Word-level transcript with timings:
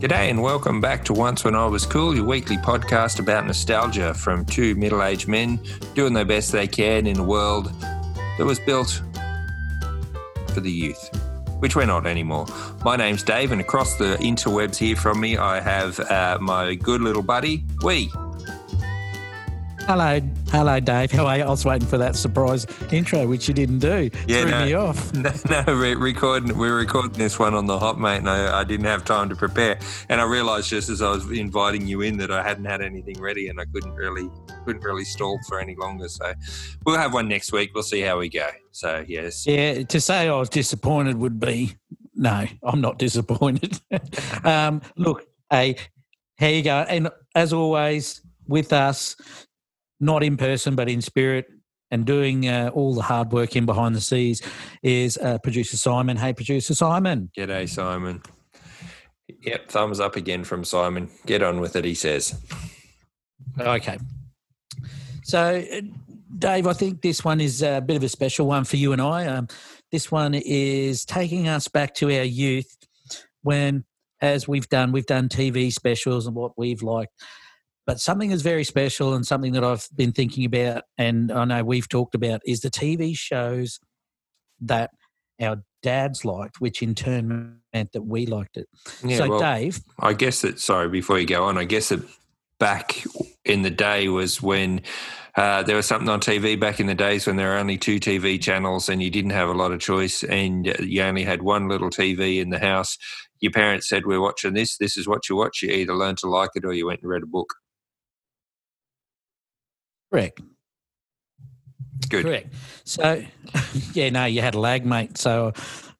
G'day 0.00 0.30
and 0.30 0.40
welcome 0.40 0.80
back 0.80 1.04
to 1.04 1.12
Once 1.12 1.44
When 1.44 1.54
I 1.54 1.66
Was 1.66 1.84
Cool, 1.84 2.14
your 2.14 2.24
weekly 2.24 2.56
podcast 2.56 3.20
about 3.20 3.46
nostalgia 3.46 4.14
from 4.14 4.46
two 4.46 4.74
middle 4.76 5.02
aged 5.02 5.28
men 5.28 5.60
doing 5.94 6.14
their 6.14 6.24
best 6.24 6.52
they 6.52 6.66
can 6.66 7.06
in 7.06 7.18
a 7.18 7.22
world 7.22 7.70
that 8.38 8.46
was 8.46 8.58
built 8.60 9.02
for 10.54 10.60
the 10.60 10.72
youth, 10.72 11.10
which 11.58 11.76
we're 11.76 11.84
not 11.84 12.06
anymore. 12.06 12.46
My 12.82 12.96
name's 12.96 13.22
Dave, 13.22 13.52
and 13.52 13.60
across 13.60 13.96
the 13.96 14.16
interwebs 14.22 14.76
here 14.76 14.96
from 14.96 15.20
me, 15.20 15.36
I 15.36 15.60
have 15.60 16.00
uh, 16.00 16.38
my 16.40 16.76
good 16.76 17.02
little 17.02 17.22
buddy, 17.22 17.66
Wee. 17.82 18.10
Hello, 19.90 20.20
hello, 20.52 20.78
Dave. 20.78 21.10
How 21.10 21.26
are 21.26 21.38
you? 21.38 21.42
I 21.42 21.48
was 21.48 21.64
waiting 21.64 21.88
for 21.88 21.98
that 21.98 22.14
surprise 22.14 22.64
intro, 22.92 23.26
which 23.26 23.48
you 23.48 23.54
didn't 23.54 23.80
do. 23.80 24.08
Yeah, 24.28 24.42
Threw 24.42 24.50
no. 24.52 24.64
me 24.64 24.74
off. 24.74 25.12
No, 25.14 25.32
no 25.50 25.64
we're 25.66 25.98
recording. 25.98 26.56
We're 26.56 26.76
recording 26.76 27.18
this 27.18 27.40
one 27.40 27.54
on 27.54 27.66
the 27.66 27.76
hot 27.76 27.98
mate, 27.98 28.18
and 28.18 28.30
I, 28.30 28.60
I 28.60 28.62
didn't 28.62 28.86
have 28.86 29.04
time 29.04 29.28
to 29.30 29.34
prepare. 29.34 29.80
And 30.08 30.20
I 30.20 30.24
realised 30.26 30.68
just 30.70 30.90
as 30.90 31.02
I 31.02 31.10
was 31.10 31.28
inviting 31.32 31.88
you 31.88 32.02
in 32.02 32.18
that 32.18 32.30
I 32.30 32.40
hadn't 32.40 32.66
had 32.66 32.80
anything 32.80 33.20
ready, 33.20 33.48
and 33.48 33.60
I 33.60 33.64
couldn't 33.64 33.94
really 33.94 34.30
couldn't 34.64 34.84
really 34.84 35.02
stall 35.02 35.40
for 35.48 35.58
any 35.58 35.74
longer. 35.74 36.08
So 36.08 36.34
we'll 36.86 36.96
have 36.96 37.12
one 37.12 37.26
next 37.26 37.50
week. 37.50 37.72
We'll 37.74 37.82
see 37.82 38.02
how 38.02 38.20
we 38.20 38.28
go. 38.28 38.48
So 38.70 39.04
yes, 39.08 39.44
Yeah, 39.44 39.82
to 39.82 40.00
say 40.00 40.28
I 40.28 40.36
was 40.36 40.50
disappointed 40.50 41.16
would 41.16 41.40
be 41.40 41.74
no. 42.14 42.46
I'm 42.62 42.80
not 42.80 43.00
disappointed. 43.00 43.80
um, 44.44 44.82
look, 44.96 45.26
hey, 45.50 45.78
how 46.38 46.46
you 46.46 46.62
go? 46.62 46.86
And 46.88 47.10
as 47.34 47.52
always, 47.52 48.20
with 48.46 48.72
us, 48.72 49.16
not 50.00 50.22
in 50.22 50.36
person 50.36 50.74
but 50.74 50.88
in 50.88 51.00
spirit. 51.00 51.46
And 51.92 52.06
doing 52.06 52.48
uh, 52.48 52.70
all 52.72 52.94
the 52.94 53.02
hard 53.02 53.32
work 53.32 53.56
in 53.56 53.66
behind 53.66 53.96
the 53.96 54.00
scenes 54.00 54.42
is 54.80 55.18
uh, 55.18 55.38
producer 55.38 55.76
Simon. 55.76 56.16
Hey, 56.16 56.32
producer 56.32 56.72
Simon. 56.72 57.32
G'day, 57.36 57.68
Simon. 57.68 58.22
Yep, 59.42 59.68
thumbs 59.70 59.98
up 59.98 60.14
again 60.14 60.44
from 60.44 60.64
Simon. 60.64 61.10
Get 61.26 61.42
on 61.42 61.60
with 61.60 61.74
it, 61.74 61.84
he 61.84 61.94
says. 61.94 62.40
Okay. 63.58 63.98
So, 65.24 65.64
uh, 65.72 65.80
Dave, 66.38 66.66
I 66.66 66.72
think 66.72 67.02
this 67.02 67.24
one 67.24 67.40
is 67.40 67.62
a 67.62 67.80
bit 67.80 67.96
of 67.96 68.02
a 68.02 68.08
special 68.08 68.46
one 68.46 68.64
for 68.64 68.76
you 68.76 68.92
and 68.92 69.02
I. 69.02 69.26
Um, 69.26 69.48
this 69.92 70.10
one 70.10 70.34
is 70.34 71.04
taking 71.04 71.48
us 71.48 71.68
back 71.68 71.94
to 71.96 72.06
our 72.16 72.24
youth 72.24 72.76
when, 73.42 73.84
as 74.20 74.46
we've 74.46 74.68
done, 74.68 74.92
we've 74.92 75.06
done 75.06 75.28
TV 75.28 75.72
specials 75.72 76.26
and 76.26 76.36
what 76.36 76.52
we've 76.56 76.82
liked. 76.82 77.12
But 77.86 78.00
something 78.00 78.30
is 78.30 78.42
very 78.42 78.64
special 78.64 79.14
and 79.14 79.26
something 79.26 79.52
that 79.52 79.64
I've 79.64 79.88
been 79.96 80.12
thinking 80.12 80.44
about, 80.44 80.84
and 80.98 81.32
I 81.32 81.44
know 81.44 81.64
we've 81.64 81.88
talked 81.88 82.14
about, 82.14 82.40
is 82.46 82.60
the 82.60 82.70
TV 82.70 83.16
shows 83.16 83.80
that 84.60 84.90
our 85.40 85.62
dads 85.82 86.24
liked, 86.24 86.60
which 86.60 86.82
in 86.82 86.94
turn 86.94 87.60
meant 87.72 87.92
that 87.92 88.02
we 88.02 88.26
liked 88.26 88.56
it. 88.56 88.68
Yeah, 89.02 89.18
so, 89.18 89.28
well, 89.30 89.40
Dave, 89.40 89.80
I 89.98 90.12
guess 90.12 90.42
that, 90.42 90.60
sorry, 90.60 90.88
before 90.88 91.18
you 91.18 91.26
go 91.26 91.44
on, 91.44 91.58
I 91.58 91.64
guess 91.64 91.88
that 91.88 92.00
back 92.58 93.02
in 93.44 93.62
the 93.62 93.70
day 93.70 94.08
was 94.08 94.42
when 94.42 94.82
uh, 95.36 95.62
there 95.62 95.76
was 95.76 95.86
something 95.86 96.08
on 96.08 96.20
TV 96.20 96.58
back 96.58 96.80
in 96.80 96.86
the 96.86 96.94
days 96.94 97.26
when 97.26 97.36
there 97.36 97.48
were 97.48 97.56
only 97.56 97.78
two 97.78 97.98
TV 97.98 98.40
channels 98.40 98.88
and 98.88 99.02
you 99.02 99.10
didn't 99.10 99.30
have 99.30 99.48
a 99.48 99.54
lot 99.54 99.72
of 99.72 99.80
choice 99.80 100.22
and 100.24 100.66
you 100.80 101.02
only 101.02 101.24
had 101.24 101.42
one 101.42 101.68
little 101.68 101.90
TV 101.90 102.40
in 102.40 102.50
the 102.50 102.58
house. 102.58 102.98
Your 103.40 103.52
parents 103.52 103.88
said, 103.88 104.04
We're 104.04 104.20
watching 104.20 104.54
this. 104.54 104.76
This 104.76 104.96
is 104.96 105.08
what 105.08 105.28
you 105.28 105.36
watch. 105.36 105.62
You 105.62 105.70
either 105.70 105.94
learn 105.94 106.16
to 106.16 106.28
like 106.28 106.50
it 106.54 106.64
or 106.64 106.72
you 106.72 106.86
went 106.86 107.00
and 107.00 107.10
read 107.10 107.22
a 107.22 107.26
book. 107.26 107.54
Correct. 110.10 110.40
Good. 112.08 112.24
Correct. 112.24 112.54
So, 112.84 113.22
yeah, 113.92 114.10
no, 114.10 114.24
you 114.24 114.40
had 114.40 114.54
a 114.54 114.60
lag, 114.60 114.84
mate. 114.84 115.18
So 115.18 115.52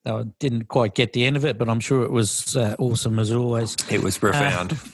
I 0.05 0.25
didn't 0.39 0.69
quite 0.69 0.95
get 0.95 1.13
the 1.13 1.25
end 1.25 1.37
of 1.37 1.45
it, 1.45 1.59
but 1.59 1.69
I'm 1.69 1.81
sure 1.81 2.03
it 2.05 2.11
was 2.11 2.57
uh, 2.57 2.75
awesome 2.79 3.19
as 3.19 3.33
always. 3.33 3.77
It 3.91 4.03
was 4.03 4.19
profound. 4.19 4.79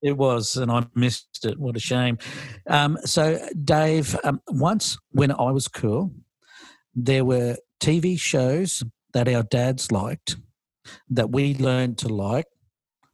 It 0.00 0.16
was, 0.16 0.56
and 0.56 0.70
I 0.70 0.86
missed 0.94 1.44
it. 1.44 1.58
What 1.58 1.76
a 1.76 1.80
shame. 1.80 2.18
Um, 2.68 2.98
so, 3.04 3.44
Dave, 3.64 4.16
um, 4.22 4.40
once 4.46 4.96
when 5.10 5.32
I 5.32 5.50
was 5.50 5.66
cool, 5.66 6.12
there 6.94 7.24
were 7.24 7.56
TV 7.80 8.18
shows 8.18 8.84
that 9.12 9.28
our 9.28 9.42
dads 9.42 9.90
liked 9.90 10.36
that 11.10 11.30
we 11.30 11.54
learned 11.54 11.98
to 11.98 12.08
like, 12.08 12.46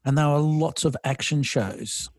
and 0.04 0.18
there 0.18 0.28
were 0.28 0.38
lots 0.38 0.84
of 0.84 0.94
action 1.04 1.42
shows. 1.42 2.10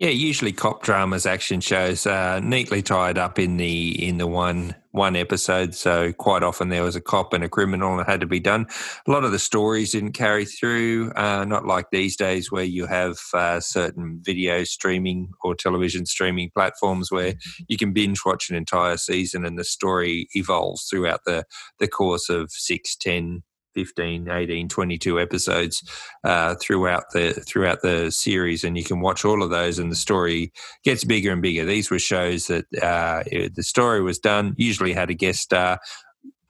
Yeah, 0.00 0.08
usually 0.08 0.52
cop 0.52 0.82
dramas, 0.82 1.26
action 1.26 1.60
shows, 1.60 2.06
uh, 2.06 2.40
neatly 2.40 2.80
tied 2.80 3.18
up 3.18 3.38
in 3.38 3.58
the 3.58 4.02
in 4.02 4.16
the 4.16 4.26
one 4.26 4.74
one 4.92 5.14
episode. 5.14 5.74
So 5.74 6.14
quite 6.14 6.42
often 6.42 6.70
there 6.70 6.82
was 6.82 6.96
a 6.96 7.02
cop 7.02 7.34
and 7.34 7.44
a 7.44 7.50
criminal, 7.50 7.92
and 7.92 8.00
it 8.00 8.06
had 8.10 8.20
to 8.22 8.26
be 8.26 8.40
done. 8.40 8.66
A 9.06 9.10
lot 9.10 9.24
of 9.24 9.30
the 9.32 9.38
stories 9.38 9.92
didn't 9.92 10.12
carry 10.12 10.46
through, 10.46 11.12
uh, 11.16 11.44
not 11.44 11.66
like 11.66 11.90
these 11.92 12.16
days 12.16 12.50
where 12.50 12.64
you 12.64 12.86
have 12.86 13.18
uh, 13.34 13.60
certain 13.60 14.22
video 14.24 14.64
streaming 14.64 15.32
or 15.42 15.54
television 15.54 16.06
streaming 16.06 16.50
platforms 16.54 17.12
where 17.12 17.34
you 17.68 17.76
can 17.76 17.92
binge 17.92 18.20
watch 18.24 18.48
an 18.48 18.56
entire 18.56 18.96
season 18.96 19.44
and 19.44 19.58
the 19.58 19.64
story 19.64 20.28
evolves 20.34 20.88
throughout 20.88 21.20
the 21.26 21.44
the 21.78 21.88
course 21.88 22.30
of 22.30 22.50
six, 22.50 22.96
ten, 22.96 23.42
15 23.74 24.28
18 24.28 24.68
22 24.68 25.20
episodes 25.20 25.82
uh, 26.24 26.54
throughout 26.60 27.04
the 27.12 27.32
throughout 27.32 27.82
the 27.82 28.10
series 28.10 28.64
and 28.64 28.76
you 28.76 28.84
can 28.84 29.00
watch 29.00 29.24
all 29.24 29.42
of 29.42 29.50
those 29.50 29.78
and 29.78 29.90
the 29.90 29.96
story 29.96 30.52
gets 30.84 31.04
bigger 31.04 31.32
and 31.32 31.42
bigger 31.42 31.64
these 31.64 31.90
were 31.90 31.98
shows 31.98 32.46
that 32.46 32.64
uh, 32.82 33.22
the 33.54 33.62
story 33.62 34.02
was 34.02 34.18
done 34.18 34.54
usually 34.56 34.92
had 34.92 35.10
a 35.10 35.14
guest 35.14 35.40
star 35.40 35.78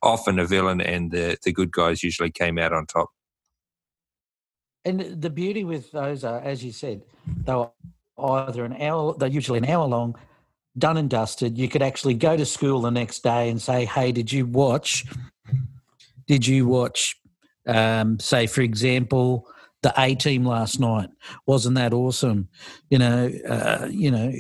often 0.03 0.39
a 0.39 0.47
villain 0.47 0.81
and 0.81 1.11
the, 1.11 1.37
the 1.45 1.53
good 1.53 1.71
guys 1.73 2.03
usually 2.03 2.31
came 2.31 2.59
out 2.59 2.73
on 2.73 2.87
top 2.87 3.11
And 4.85 5.01
the 5.01 5.31
beauty 5.31 5.65
with 5.65 5.93
those 5.93 6.25
are, 6.25 6.41
as 6.41 6.65
you 6.65 6.73
said, 6.73 7.03
they 7.45 7.55
were 7.55 7.71
either 8.19 8.65
an 8.65 8.81
hour, 8.81 9.15
they're 9.19 9.29
usually 9.29 9.59
an 9.59 9.67
hour 9.67 9.87
long, 9.87 10.17
done 10.79 10.97
and 10.97 11.11
dusted. 11.11 11.59
You 11.59 11.69
could 11.69 11.83
actually 11.83 12.15
go 12.15 12.37
to 12.37 12.47
school 12.47 12.81
the 12.81 12.91
next 12.91 13.23
day 13.23 13.51
and 13.51 13.61
say, 13.61 13.85
hey, 13.85 14.13
did 14.13 14.33
you 14.33 14.47
watch, 14.47 15.05
did 16.31 16.47
you 16.47 16.65
watch, 16.65 17.17
um, 17.67 18.21
say, 18.21 18.47
for 18.47 18.61
example, 18.61 19.49
the 19.83 19.93
A 19.99 20.15
team 20.15 20.45
last 20.45 20.79
night? 20.79 21.09
Wasn't 21.45 21.75
that 21.75 21.93
awesome? 21.93 22.49
You 22.89 22.99
know, 22.99 23.33
uh, 23.49 23.89
you 23.91 24.13
know, 24.13 24.33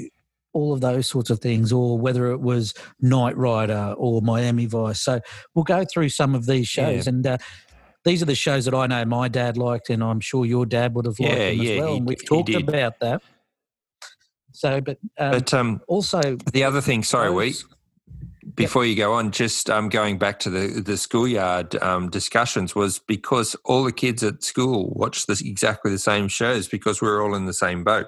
all 0.52 0.72
of 0.72 0.80
those 0.80 1.08
sorts 1.08 1.30
of 1.30 1.40
things, 1.40 1.72
or 1.72 1.98
whether 1.98 2.30
it 2.30 2.40
was 2.40 2.74
Knight 3.00 3.36
Rider 3.36 3.96
or 3.98 4.22
Miami 4.22 4.66
Vice. 4.66 5.00
So 5.00 5.18
we'll 5.52 5.64
go 5.64 5.84
through 5.84 6.10
some 6.10 6.36
of 6.36 6.46
these 6.46 6.68
shows 6.68 7.08
and. 7.08 7.26
Uh, 7.26 7.38
these 8.02 8.22
are 8.22 8.26
the 8.26 8.34
shows 8.34 8.64
that 8.64 8.72
I 8.72 8.86
know 8.86 9.04
my 9.04 9.28
dad 9.28 9.58
liked, 9.58 9.90
and 9.90 10.02
I'm 10.02 10.20
sure 10.20 10.46
your 10.46 10.64
dad 10.64 10.94
would 10.94 11.04
have 11.04 11.20
liked 11.20 11.38
Yeah, 11.38 11.50
them 11.50 11.60
yeah, 11.60 11.72
as 11.72 11.78
well. 11.80 11.88
he 11.88 11.96
and 11.98 12.06
we've 12.06 12.24
talked 12.24 12.54
about 12.54 12.98
that. 13.00 13.20
So, 14.52 14.80
but, 14.80 14.96
um, 15.18 15.30
but 15.32 15.52
um, 15.52 15.82
also 15.86 16.38
the 16.54 16.64
other 16.64 16.80
thing 16.80 17.02
sorry 17.02 17.30
we 17.30 17.54
before 18.60 18.84
you 18.84 18.94
go 18.94 19.14
on, 19.14 19.30
just 19.30 19.70
um, 19.70 19.88
going 19.88 20.18
back 20.18 20.38
to 20.40 20.50
the 20.50 20.80
the 20.80 20.96
schoolyard 20.96 21.74
um, 21.82 22.10
discussions 22.10 22.74
was 22.74 22.98
because 22.98 23.56
all 23.64 23.84
the 23.84 23.92
kids 23.92 24.22
at 24.22 24.44
school 24.44 24.92
watched 24.94 25.26
this 25.26 25.40
exactly 25.40 25.90
the 25.90 25.98
same 25.98 26.28
shows 26.28 26.68
because 26.68 27.00
we 27.00 27.08
were 27.08 27.22
all 27.22 27.34
in 27.34 27.46
the 27.46 27.54
same 27.54 27.84
boat, 27.84 28.06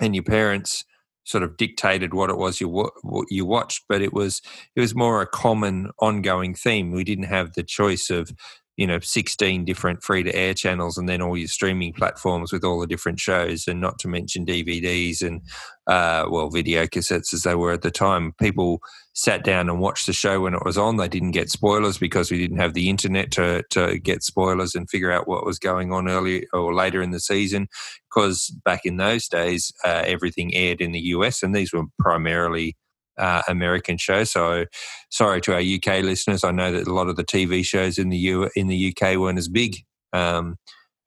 and 0.00 0.14
your 0.14 0.24
parents 0.24 0.84
sort 1.24 1.42
of 1.42 1.56
dictated 1.56 2.14
what 2.14 2.30
it 2.30 2.38
was 2.38 2.60
you 2.60 2.68
what 2.68 3.26
you 3.28 3.44
watched, 3.44 3.84
but 3.88 4.00
it 4.00 4.12
was 4.12 4.40
it 4.74 4.80
was 4.80 4.94
more 4.94 5.20
a 5.20 5.26
common 5.26 5.90
ongoing 6.00 6.54
theme. 6.54 6.92
We 6.92 7.04
didn't 7.04 7.24
have 7.24 7.52
the 7.52 7.62
choice 7.62 8.08
of 8.08 8.30
you 8.76 8.86
know 8.86 8.98
16 9.00 9.64
different 9.64 10.02
free 10.02 10.22
to 10.22 10.34
air 10.34 10.54
channels 10.54 10.98
and 10.98 11.08
then 11.08 11.22
all 11.22 11.36
your 11.36 11.48
streaming 11.48 11.92
platforms 11.92 12.52
with 12.52 12.64
all 12.64 12.80
the 12.80 12.86
different 12.86 13.18
shows 13.18 13.66
and 13.66 13.80
not 13.80 13.98
to 13.98 14.08
mention 14.08 14.44
DVDs 14.44 15.22
and 15.22 15.42
uh, 15.86 16.26
well 16.28 16.50
video 16.50 16.86
cassettes 16.86 17.32
as 17.32 17.42
they 17.42 17.54
were 17.54 17.72
at 17.72 17.82
the 17.82 17.90
time 17.90 18.32
people 18.40 18.80
sat 19.14 19.44
down 19.44 19.68
and 19.68 19.80
watched 19.80 20.06
the 20.06 20.12
show 20.12 20.40
when 20.40 20.54
it 20.54 20.64
was 20.64 20.76
on 20.76 20.96
they 20.96 21.08
didn't 21.08 21.30
get 21.30 21.48
spoilers 21.48 21.96
because 21.96 22.30
we 22.30 22.38
didn't 22.38 22.58
have 22.58 22.74
the 22.74 22.90
internet 22.90 23.30
to, 23.30 23.62
to 23.70 23.98
get 23.98 24.22
spoilers 24.22 24.74
and 24.74 24.90
figure 24.90 25.12
out 25.12 25.28
what 25.28 25.46
was 25.46 25.58
going 25.58 25.92
on 25.92 26.08
earlier 26.08 26.42
or 26.52 26.74
later 26.74 27.00
in 27.00 27.12
the 27.12 27.20
season 27.20 27.68
because 28.10 28.50
back 28.64 28.80
in 28.84 28.96
those 28.96 29.28
days 29.28 29.72
uh, 29.84 30.02
everything 30.04 30.54
aired 30.54 30.80
in 30.80 30.92
the 30.92 31.00
US 31.00 31.42
and 31.42 31.54
these 31.54 31.72
were 31.72 31.84
primarily 31.98 32.76
uh, 33.18 33.42
American 33.48 33.96
shows. 33.96 34.30
So, 34.30 34.66
sorry 35.10 35.40
to 35.42 35.54
our 35.54 35.60
UK 35.60 36.02
listeners. 36.02 36.44
I 36.44 36.50
know 36.50 36.72
that 36.72 36.86
a 36.86 36.92
lot 36.92 37.08
of 37.08 37.16
the 37.16 37.24
TV 37.24 37.64
shows 37.64 37.98
in 37.98 38.10
the 38.10 38.18
U 38.18 38.50
in 38.54 38.66
the 38.66 38.94
UK 38.94 39.16
weren't 39.16 39.38
as 39.38 39.48
big 39.48 39.76
um, 40.12 40.56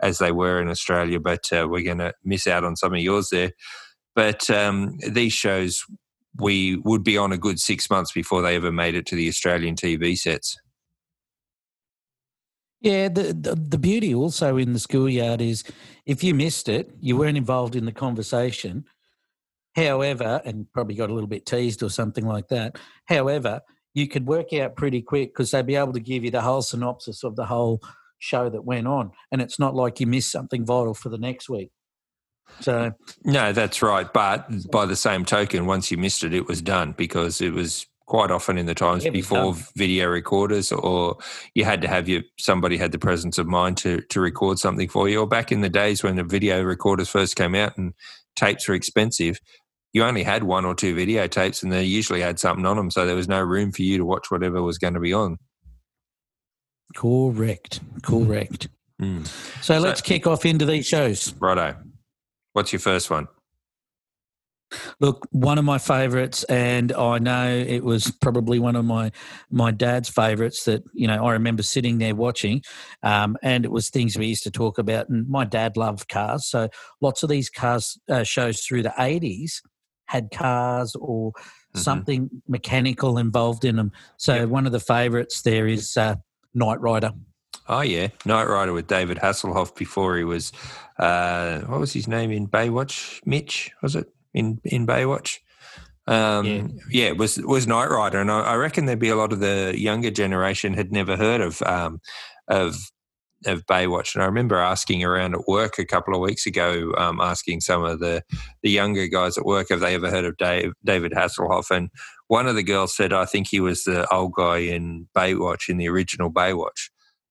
as 0.01 0.19
they 0.19 0.31
were 0.31 0.61
in 0.61 0.69
Australia, 0.69 1.19
but 1.19 1.51
uh, 1.51 1.67
we're 1.69 1.83
going 1.83 1.99
to 1.99 2.13
miss 2.23 2.47
out 2.47 2.63
on 2.63 2.75
some 2.75 2.93
of 2.93 2.99
yours 2.99 3.29
there. 3.31 3.51
But 4.15 4.49
um, 4.49 4.97
these 5.07 5.33
shows 5.33 5.83
we 6.37 6.77
would 6.77 7.03
be 7.03 7.17
on 7.17 7.31
a 7.31 7.37
good 7.37 7.59
six 7.59 7.89
months 7.89 8.11
before 8.11 8.41
they 8.41 8.55
ever 8.55 8.71
made 8.71 8.95
it 8.95 9.05
to 9.07 9.15
the 9.15 9.27
Australian 9.27 9.75
TV 9.75 10.17
sets. 10.17 10.57
Yeah, 12.81 13.09
the, 13.09 13.33
the 13.33 13.55
the 13.55 13.77
beauty 13.77 14.15
also 14.15 14.55
in 14.55 14.71
the 14.71 14.79
schoolyard 14.79 15.41
is 15.41 15.65
if 16.05 16.23
you 16.23 16.33
missed 16.33 16.69
it, 16.69 16.91
you 17.01 17.17
weren't 17.17 17.37
involved 17.37 17.75
in 17.75 17.85
the 17.85 17.91
conversation. 17.91 18.85
However, 19.75 20.41
and 20.45 20.71
probably 20.73 20.95
got 20.95 21.09
a 21.09 21.13
little 21.13 21.27
bit 21.27 21.45
teased 21.45 21.83
or 21.83 21.89
something 21.89 22.25
like 22.25 22.47
that. 22.47 22.77
However, 23.05 23.61
you 23.93 24.07
could 24.07 24.25
work 24.25 24.53
out 24.53 24.75
pretty 24.75 25.01
quick 25.01 25.33
because 25.33 25.51
they'd 25.51 25.65
be 25.65 25.75
able 25.75 25.93
to 25.93 25.99
give 25.99 26.23
you 26.23 26.31
the 26.31 26.41
whole 26.41 26.61
synopsis 26.61 27.23
of 27.23 27.35
the 27.35 27.45
whole 27.45 27.81
show 28.17 28.49
that 28.49 28.65
went 28.65 28.87
on, 28.87 29.11
and 29.31 29.41
it's 29.41 29.59
not 29.59 29.75
like 29.75 29.99
you 29.99 30.07
missed 30.07 30.31
something 30.31 30.65
vital 30.65 30.93
for 30.93 31.09
the 31.09 31.17
next 31.17 31.49
week. 31.49 31.71
So 32.61 32.91
no, 33.23 33.53
that's 33.53 33.81
right. 33.81 34.11
But 34.11 34.69
by 34.71 34.85
the 34.85 34.95
same 34.95 35.25
token, 35.25 35.65
once 35.65 35.91
you 35.91 35.97
missed 35.97 36.23
it, 36.23 36.33
it 36.33 36.47
was 36.47 36.61
done 36.61 36.93
because 36.97 37.41
it 37.41 37.53
was 37.53 37.85
quite 38.05 38.31
often 38.31 38.57
in 38.57 38.65
the 38.65 38.75
times 38.75 39.05
yeah, 39.05 39.11
before 39.11 39.55
video 39.75 40.07
recorders, 40.07 40.71
or 40.71 41.17
you 41.53 41.63
had 41.63 41.81
to 41.81 41.87
have 41.87 42.09
your 42.09 42.23
somebody 42.37 42.75
had 42.75 42.91
the 42.91 42.99
presence 42.99 43.37
of 43.37 43.47
mind 43.47 43.77
to 43.77 44.01
to 44.09 44.19
record 44.19 44.59
something 44.59 44.89
for 44.89 45.07
you. 45.07 45.19
Or 45.19 45.27
back 45.27 45.51
in 45.51 45.61
the 45.61 45.69
days 45.69 46.03
when 46.03 46.15
the 46.15 46.23
video 46.23 46.61
recorders 46.63 47.09
first 47.09 47.35
came 47.35 47.55
out 47.55 47.77
and 47.77 47.93
tapes 48.35 48.67
were 48.67 48.75
expensive, 48.75 49.39
you 49.93 50.03
only 50.03 50.23
had 50.23 50.43
one 50.43 50.65
or 50.65 50.75
two 50.75 50.95
videotapes, 50.95 51.63
and 51.63 51.71
they 51.71 51.83
usually 51.83 52.21
had 52.21 52.39
something 52.39 52.65
on 52.65 52.77
them, 52.77 52.91
so 52.91 53.05
there 53.05 53.15
was 53.15 53.27
no 53.27 53.41
room 53.41 53.71
for 53.71 53.83
you 53.83 53.97
to 53.97 54.05
watch 54.05 54.29
whatever 54.29 54.61
was 54.61 54.77
going 54.77 54.95
to 54.95 54.99
be 54.99 55.13
on. 55.13 55.37
Correct. 56.95 57.79
Correct. 58.01 58.67
Mm. 59.01 59.25
So, 59.61 59.75
so 59.75 59.79
let's 59.79 60.01
kick 60.01 60.27
off 60.27 60.45
into 60.45 60.65
these 60.65 60.87
shows. 60.87 61.33
Righto. 61.39 61.75
What's 62.59 62.73
your 62.73 62.81
first 62.81 63.09
one? 63.09 63.29
Look, 64.99 65.25
one 65.31 65.57
of 65.57 65.63
my 65.63 65.77
favourites, 65.77 66.43
and 66.43 66.91
I 66.91 67.17
know 67.17 67.47
it 67.55 67.85
was 67.85 68.11
probably 68.19 68.59
one 68.59 68.75
of 68.75 68.83
my 68.83 69.13
my 69.49 69.71
dad's 69.71 70.09
favourites. 70.09 70.65
That 70.65 70.83
you 70.93 71.07
know, 71.07 71.25
I 71.25 71.31
remember 71.31 71.63
sitting 71.63 71.99
there 71.99 72.15
watching, 72.15 72.61
um, 73.01 73.37
and 73.41 73.63
it 73.63 73.71
was 73.71 73.89
things 73.89 74.17
we 74.17 74.25
used 74.25 74.43
to 74.43 74.51
talk 74.51 74.77
about. 74.77 75.07
And 75.07 75.25
my 75.29 75.45
dad 75.45 75.77
loved 75.77 76.09
cars, 76.09 76.47
so 76.47 76.67
lots 76.99 77.23
of 77.23 77.29
these 77.29 77.49
cars 77.49 77.97
uh, 78.09 78.23
shows 78.23 78.59
through 78.59 78.83
the 78.83 78.93
eighties 78.99 79.61
had 80.07 80.29
cars 80.29 80.97
or 80.99 81.31
mm-hmm. 81.31 81.79
something 81.79 82.29
mechanical 82.45 83.17
involved 83.17 83.63
in 83.63 83.77
them. 83.77 83.93
So 84.17 84.35
yep. 84.35 84.49
one 84.49 84.65
of 84.65 84.73
the 84.73 84.81
favourites 84.81 85.43
there 85.43 85.65
is 85.65 85.95
uh, 85.95 86.15
Knight 86.53 86.81
Rider. 86.81 87.13
Oh 87.69 87.81
yeah, 87.81 88.07
Knight 88.25 88.47
Rider 88.47 88.73
with 88.73 88.87
David 88.87 89.17
Hasselhoff 89.17 89.75
before 89.75 90.17
he 90.17 90.23
was 90.23 90.51
uh, 90.97 91.59
what 91.61 91.79
was 91.79 91.93
his 91.93 92.07
name 92.07 92.31
in 92.31 92.47
Baywatch? 92.47 93.19
Mitch 93.25 93.71
was 93.81 93.95
it 93.95 94.07
in 94.33 94.59
in 94.65 94.87
Baywatch? 94.87 95.37
Um, 96.07 96.45
yeah. 96.45 96.67
yeah, 96.89 97.05
it 97.09 97.17
was 97.17 97.37
was 97.37 97.67
Knight 97.67 97.91
Rider, 97.91 98.19
and 98.19 98.31
I, 98.31 98.39
I, 98.41 98.55
reckon 98.55 98.85
there'd 98.85 98.97
be 98.97 99.09
a 99.09 99.15
lot 99.15 99.31
of 99.31 99.39
the 99.39 99.75
younger 99.77 100.09
generation 100.09 100.73
had 100.73 100.91
never 100.91 101.15
heard 101.15 101.41
of 101.41 101.61
um, 101.61 102.01
of 102.47 102.75
of 103.45 103.65
Baywatch. 103.67 104.15
And 104.15 104.23
I 104.23 104.25
remember 104.25 104.57
asking 104.57 105.03
around 105.03 105.35
at 105.35 105.47
work 105.47 105.77
a 105.77 105.85
couple 105.85 106.15
of 106.15 106.21
weeks 106.21 106.47
ago, 106.47 106.93
um, 106.97 107.21
asking 107.21 107.61
some 107.61 107.83
of 107.83 107.99
the 107.99 108.23
the 108.63 108.71
younger 108.71 109.07
guys 109.07 109.37
at 109.37 109.45
work, 109.45 109.67
have 109.69 109.81
they 109.81 109.93
ever 109.93 110.09
heard 110.09 110.25
of 110.25 110.37
Dave, 110.37 110.73
David 110.83 111.11
Hasselhoff? 111.11 111.69
And 111.69 111.91
one 112.27 112.47
of 112.47 112.55
the 112.55 112.63
girls 112.63 112.95
said, 112.95 113.13
I 113.13 113.25
think 113.25 113.47
he 113.47 113.59
was 113.59 113.83
the 113.83 114.11
old 114.11 114.33
guy 114.33 114.57
in 114.57 115.07
Baywatch, 115.15 115.69
in 115.69 115.77
the 115.77 115.89
original 115.89 116.31
Baywatch. 116.31 116.89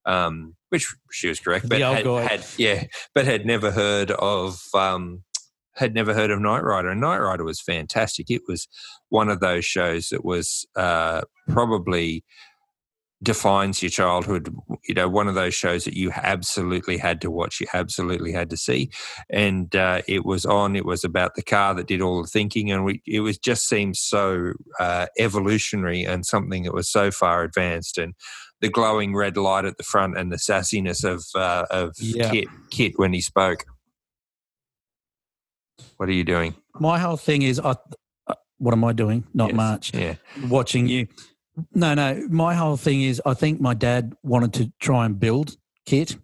Um, 0.09 0.55
which 0.69 0.87
she 1.11 1.27
was 1.27 1.39
correct, 1.39 1.67
but 1.69 1.79
had, 1.81 2.05
had, 2.05 2.45
yeah, 2.57 2.85
but 3.13 3.25
had 3.25 3.45
never 3.45 3.71
heard 3.71 4.11
of 4.11 4.61
um, 4.73 5.23
had 5.75 5.93
never 5.93 6.13
heard 6.13 6.31
of 6.31 6.39
Knight 6.39 6.63
Rider. 6.63 6.89
And 6.89 7.01
Knight 7.01 7.17
Rider 7.17 7.43
was 7.43 7.61
fantastic. 7.61 8.29
It 8.29 8.43
was 8.47 8.67
one 9.09 9.29
of 9.29 9.39
those 9.39 9.65
shows 9.65 10.09
that 10.09 10.23
was 10.23 10.65
uh, 10.75 11.21
probably 11.47 12.23
defines 13.21 13.83
your 13.83 13.89
childhood 13.89 14.55
you 14.87 14.93
know 14.93 15.09
one 15.09 15.27
of 15.27 15.35
those 15.35 15.53
shows 15.53 15.83
that 15.83 15.93
you 15.93 16.09
absolutely 16.15 16.97
had 16.97 17.19
to 17.19 17.29
watch 17.29 17.59
you 17.59 17.67
absolutely 17.73 18.31
had 18.31 18.49
to 18.49 18.55
see 18.55 18.89
and 19.29 19.75
uh, 19.75 20.01
it 20.07 20.23
was 20.25 20.45
on 20.45 20.73
it 20.73 20.85
was 20.85 21.03
about 21.03 21.35
the 21.35 21.43
car 21.43 21.73
that 21.73 21.87
did 21.87 22.01
all 22.01 22.21
the 22.21 22.27
thinking 22.29 22.71
and 22.71 22.85
we, 22.85 23.01
it 23.05 23.19
was 23.19 23.37
just 23.37 23.67
seemed 23.67 23.97
so 23.97 24.53
uh, 24.79 25.05
evolutionary 25.17 26.05
and 26.05 26.25
something 26.25 26.63
that 26.63 26.73
was 26.73 26.89
so 26.89 27.11
far 27.11 27.43
advanced 27.43 27.97
and 27.97 28.13
the 28.61 28.69
glowing 28.69 29.15
red 29.15 29.37
light 29.37 29.65
at 29.65 29.77
the 29.77 29.83
front 29.83 30.17
and 30.17 30.31
the 30.31 30.37
sassiness 30.37 31.03
of 31.03 31.23
uh, 31.35 31.65
of 31.69 31.93
yeah. 31.99 32.29
KITT 32.31 32.47
KITT 32.71 32.93
when 32.97 33.13
he 33.13 33.21
spoke 33.21 33.65
what 35.97 36.09
are 36.09 36.13
you 36.13 36.23
doing 36.23 36.55
my 36.79 36.99
whole 36.99 37.17
thing 37.17 37.41
is 37.41 37.59
I, 37.59 37.75
uh, 38.27 38.35
what 38.57 38.73
am 38.73 38.83
i 38.83 38.93
doing 38.93 39.25
not 39.33 39.49
yes. 39.49 39.55
much 39.55 39.93
yeah 39.93 40.15
watching 40.47 40.87
you 40.87 41.07
no, 41.73 41.93
no. 41.93 42.25
My 42.29 42.53
whole 42.53 42.77
thing 42.77 43.01
is, 43.01 43.21
I 43.25 43.33
think 43.33 43.59
my 43.59 43.73
dad 43.73 44.13
wanted 44.23 44.53
to 44.53 44.71
try 44.79 45.05
and 45.05 45.19
build 45.19 45.57
KITT 45.85 46.17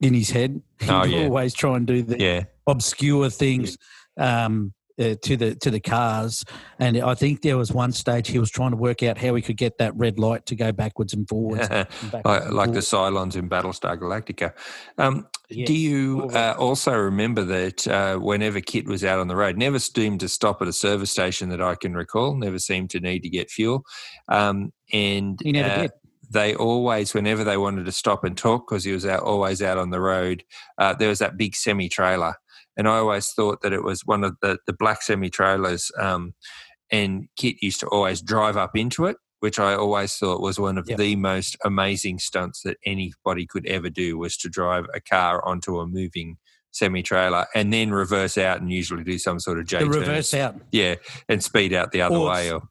in 0.00 0.14
his 0.14 0.30
head. 0.30 0.60
He 0.80 0.90
oh, 0.90 1.04
yeah. 1.04 1.24
always 1.24 1.54
try 1.54 1.76
and 1.76 1.86
do 1.86 2.02
the 2.02 2.18
yeah. 2.18 2.44
obscure 2.66 3.30
things. 3.30 3.76
Um, 4.18 4.72
uh, 4.98 5.14
to 5.22 5.36
the 5.36 5.54
to 5.56 5.70
the 5.70 5.80
cars, 5.80 6.44
and 6.78 6.98
I 6.98 7.14
think 7.14 7.42
there 7.42 7.56
was 7.56 7.72
one 7.72 7.92
stage 7.92 8.28
he 8.28 8.38
was 8.38 8.50
trying 8.50 8.70
to 8.70 8.76
work 8.76 9.02
out 9.02 9.18
how 9.18 9.34
he 9.34 9.42
could 9.42 9.56
get 9.56 9.78
that 9.78 9.94
red 9.96 10.18
light 10.18 10.46
to 10.46 10.54
go 10.54 10.72
backwards 10.72 11.12
and 11.12 11.28
forwards, 11.28 11.68
and 11.70 11.88
like, 12.24 12.50
like 12.50 12.72
the 12.72 12.80
Cylons 12.80 13.36
in 13.36 13.48
Battlestar 13.48 13.98
Galactica. 13.98 14.52
Um, 14.98 15.26
yes. 15.48 15.66
Do 15.66 15.74
you 15.74 16.30
uh, 16.32 16.54
also 16.58 16.94
remember 16.94 17.42
that 17.44 17.88
uh, 17.88 18.18
whenever 18.18 18.60
KITT 18.60 18.86
was 18.86 19.04
out 19.04 19.18
on 19.18 19.28
the 19.28 19.36
road, 19.36 19.56
never 19.56 19.78
seemed 19.78 20.20
to 20.20 20.28
stop 20.28 20.62
at 20.62 20.68
a 20.68 20.72
service 20.72 21.10
station 21.10 21.48
that 21.48 21.60
I 21.60 21.74
can 21.74 21.94
recall, 21.94 22.36
never 22.36 22.58
seemed 22.58 22.90
to 22.90 23.00
need 23.00 23.20
to 23.24 23.28
get 23.28 23.50
fuel, 23.50 23.84
um, 24.28 24.72
and 24.92 25.40
he 25.42 25.52
never 25.52 25.70
uh, 25.72 25.82
did. 25.82 25.92
they 26.30 26.54
always, 26.54 27.14
whenever 27.14 27.42
they 27.42 27.56
wanted 27.56 27.86
to 27.86 27.92
stop 27.92 28.22
and 28.22 28.36
talk, 28.36 28.68
because 28.68 28.84
he 28.84 28.92
was 28.92 29.06
out, 29.06 29.22
always 29.22 29.60
out 29.60 29.78
on 29.78 29.90
the 29.90 30.00
road, 30.00 30.44
uh, 30.78 30.94
there 30.94 31.08
was 31.08 31.18
that 31.18 31.36
big 31.36 31.56
semi 31.56 31.88
trailer 31.88 32.36
and 32.76 32.88
I 32.88 32.96
always 32.96 33.30
thought 33.30 33.62
that 33.62 33.72
it 33.72 33.82
was 33.82 34.02
one 34.04 34.24
of 34.24 34.36
the, 34.42 34.58
the 34.66 34.72
black 34.72 35.02
semi 35.02 35.30
trailers. 35.30 35.90
Um, 35.98 36.34
and 36.90 37.28
KITT 37.36 37.62
used 37.62 37.80
to 37.80 37.86
always 37.88 38.20
drive 38.20 38.56
up 38.56 38.76
into 38.76 39.06
it, 39.06 39.16
which 39.40 39.58
I 39.58 39.74
always 39.74 40.14
thought 40.14 40.40
was 40.40 40.58
one 40.58 40.78
of 40.78 40.88
yep. 40.88 40.98
the 40.98 41.16
most 41.16 41.56
amazing 41.64 42.18
stunts 42.18 42.62
that 42.62 42.76
anybody 42.84 43.46
could 43.46 43.66
ever 43.66 43.90
do 43.90 44.18
was 44.18 44.36
to 44.38 44.48
drive 44.48 44.86
a 44.94 45.00
car 45.00 45.44
onto 45.46 45.78
a 45.78 45.86
moving 45.86 46.36
semi 46.72 47.02
trailer 47.02 47.46
and 47.54 47.72
then 47.72 47.90
reverse 47.90 48.36
out 48.36 48.60
and 48.60 48.70
usually 48.70 49.04
do 49.04 49.18
some 49.18 49.38
sort 49.38 49.58
of 49.58 49.66
J 49.66 49.78
the 49.78 49.86
reverse 49.86 50.34
out, 50.34 50.56
yeah, 50.72 50.96
and 51.28 51.42
speed 51.42 51.72
out 51.72 51.92
the 51.92 52.02
other 52.02 52.16
or, 52.16 52.30
way 52.30 52.50
or 52.50 52.62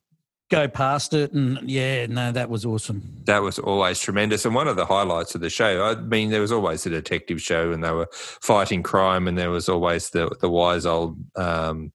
go 0.53 0.67
past 0.67 1.13
it 1.13 1.33
and 1.33 1.59
yeah 1.69 2.05
no 2.05 2.31
that 2.31 2.50
was 2.50 2.65
awesome. 2.65 3.01
That 3.25 3.41
was 3.41 3.59
always 3.59 4.00
tremendous. 4.00 4.45
And 4.45 4.53
one 4.53 4.67
of 4.67 4.75
the 4.75 4.85
highlights 4.85 5.35
of 5.35 5.41
the 5.41 5.50
show 5.50 5.83
i 5.83 5.95
mean 5.95 6.29
there 6.29 6.41
was 6.41 6.51
always 6.51 6.85
a 6.85 6.89
detective 6.89 7.41
show 7.41 7.71
and 7.71 7.83
they 7.83 7.91
were 7.91 8.09
fighting 8.11 8.83
crime 8.83 9.27
and 9.27 9.38
there 9.38 9.51
was 9.51 9.69
always 9.69 10.09
the 10.11 10.29
the 10.41 10.50
wise 10.50 10.85
old 10.85 11.17
um, 11.35 11.91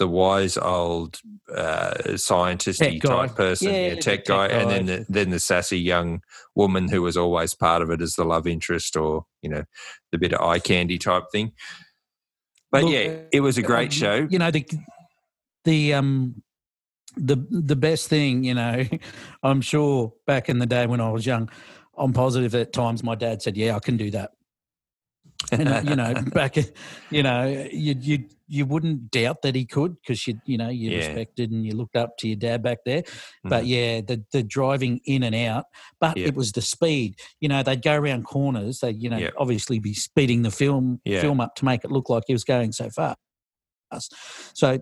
the 0.00 0.08
wise 0.08 0.56
old 0.56 1.20
uh, 1.54 2.16
scientist 2.16 2.80
type 2.80 3.34
person, 3.34 3.68
yeah, 3.68 3.88
yeah 3.88 3.94
tech, 3.96 4.24
guy, 4.24 4.46
and 4.46 4.70
then 4.70 4.86
the, 4.86 5.06
then 5.08 5.30
the 5.30 5.38
sassy 5.38 5.78
young 5.78 6.22
woman 6.54 6.88
who 6.88 7.02
was 7.02 7.16
always 7.16 7.54
part 7.54 7.82
of 7.82 7.90
it 7.90 8.00
as 8.00 8.14
the 8.14 8.24
love 8.24 8.46
interest, 8.46 8.96
or 8.96 9.26
you 9.42 9.50
know, 9.50 9.64
the 10.10 10.18
bit 10.18 10.32
of 10.32 10.40
eye 10.40 10.58
candy 10.58 10.98
type 10.98 11.24
thing. 11.30 11.52
But 12.72 12.84
Look, 12.84 12.92
yeah, 12.92 13.18
it 13.30 13.40
was 13.40 13.58
a 13.58 13.62
great 13.62 13.90
um, 13.90 13.90
show. 13.90 14.28
You 14.30 14.38
know, 14.38 14.50
the 14.50 14.66
the 15.64 15.94
um 15.94 16.42
the 17.16 17.36
the 17.50 17.76
best 17.76 18.08
thing, 18.08 18.44
you 18.44 18.54
know, 18.54 18.84
I'm 19.42 19.60
sure 19.60 20.12
back 20.26 20.48
in 20.48 20.58
the 20.58 20.66
day 20.66 20.86
when 20.86 21.00
I 21.00 21.10
was 21.10 21.26
young, 21.26 21.50
I'm 21.96 22.12
positive 22.12 22.54
at 22.54 22.72
times 22.72 23.02
my 23.02 23.14
dad 23.14 23.42
said, 23.42 23.56
"Yeah, 23.56 23.76
I 23.76 23.80
can 23.80 23.96
do 23.96 24.10
that." 24.10 24.32
and 25.52 25.68
uh, 25.68 25.82
you 25.84 25.96
know, 25.96 26.14
back, 26.34 26.56
you 27.10 27.22
know, 27.22 27.66
you 27.72 27.94
you 27.98 28.24
you 28.46 28.66
wouldn't 28.66 29.10
doubt 29.10 29.42
that 29.42 29.54
he 29.54 29.64
could 29.64 29.96
because 30.00 30.26
you 30.26 30.40
you 30.44 30.58
know 30.58 30.68
you 30.68 30.90
yeah. 30.90 30.98
respected 30.98 31.50
and 31.50 31.64
you 31.64 31.74
looked 31.74 31.96
up 31.96 32.16
to 32.18 32.28
your 32.28 32.36
dad 32.36 32.62
back 32.62 32.78
there. 32.84 33.02
Mm-hmm. 33.02 33.48
But 33.48 33.66
yeah, 33.66 34.00
the 34.00 34.24
the 34.32 34.42
driving 34.42 35.00
in 35.04 35.22
and 35.22 35.34
out, 35.34 35.64
but 36.00 36.16
yeah. 36.16 36.28
it 36.28 36.34
was 36.34 36.52
the 36.52 36.62
speed. 36.62 37.16
You 37.40 37.48
know, 37.48 37.62
they'd 37.62 37.82
go 37.82 37.94
around 37.94 38.24
corners. 38.24 38.80
They 38.80 38.90
you 38.90 39.08
know 39.08 39.18
yeah. 39.18 39.30
obviously 39.38 39.78
be 39.78 39.94
speeding 39.94 40.42
the 40.42 40.50
film 40.50 41.00
film 41.06 41.40
up 41.40 41.54
to 41.56 41.64
make 41.64 41.84
it 41.84 41.90
look 41.90 42.08
like 42.08 42.24
he 42.26 42.32
was 42.32 42.44
going 42.44 42.72
so 42.72 42.90
fast. 42.90 43.18
So 44.54 44.78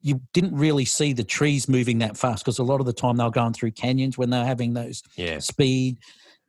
you 0.00 0.20
didn't 0.32 0.54
really 0.54 0.84
see 0.84 1.12
the 1.12 1.24
trees 1.24 1.68
moving 1.68 1.98
that 1.98 2.16
fast 2.16 2.44
because 2.44 2.58
a 2.58 2.64
lot 2.64 2.80
of 2.80 2.86
the 2.86 2.92
time 2.92 3.16
they 3.16 3.24
were 3.24 3.30
going 3.30 3.52
through 3.52 3.72
canyons 3.72 4.16
when 4.16 4.30
they 4.30 4.38
were 4.38 4.44
having 4.44 4.74
those 4.74 5.02
yeah. 5.16 5.38
speed, 5.38 5.98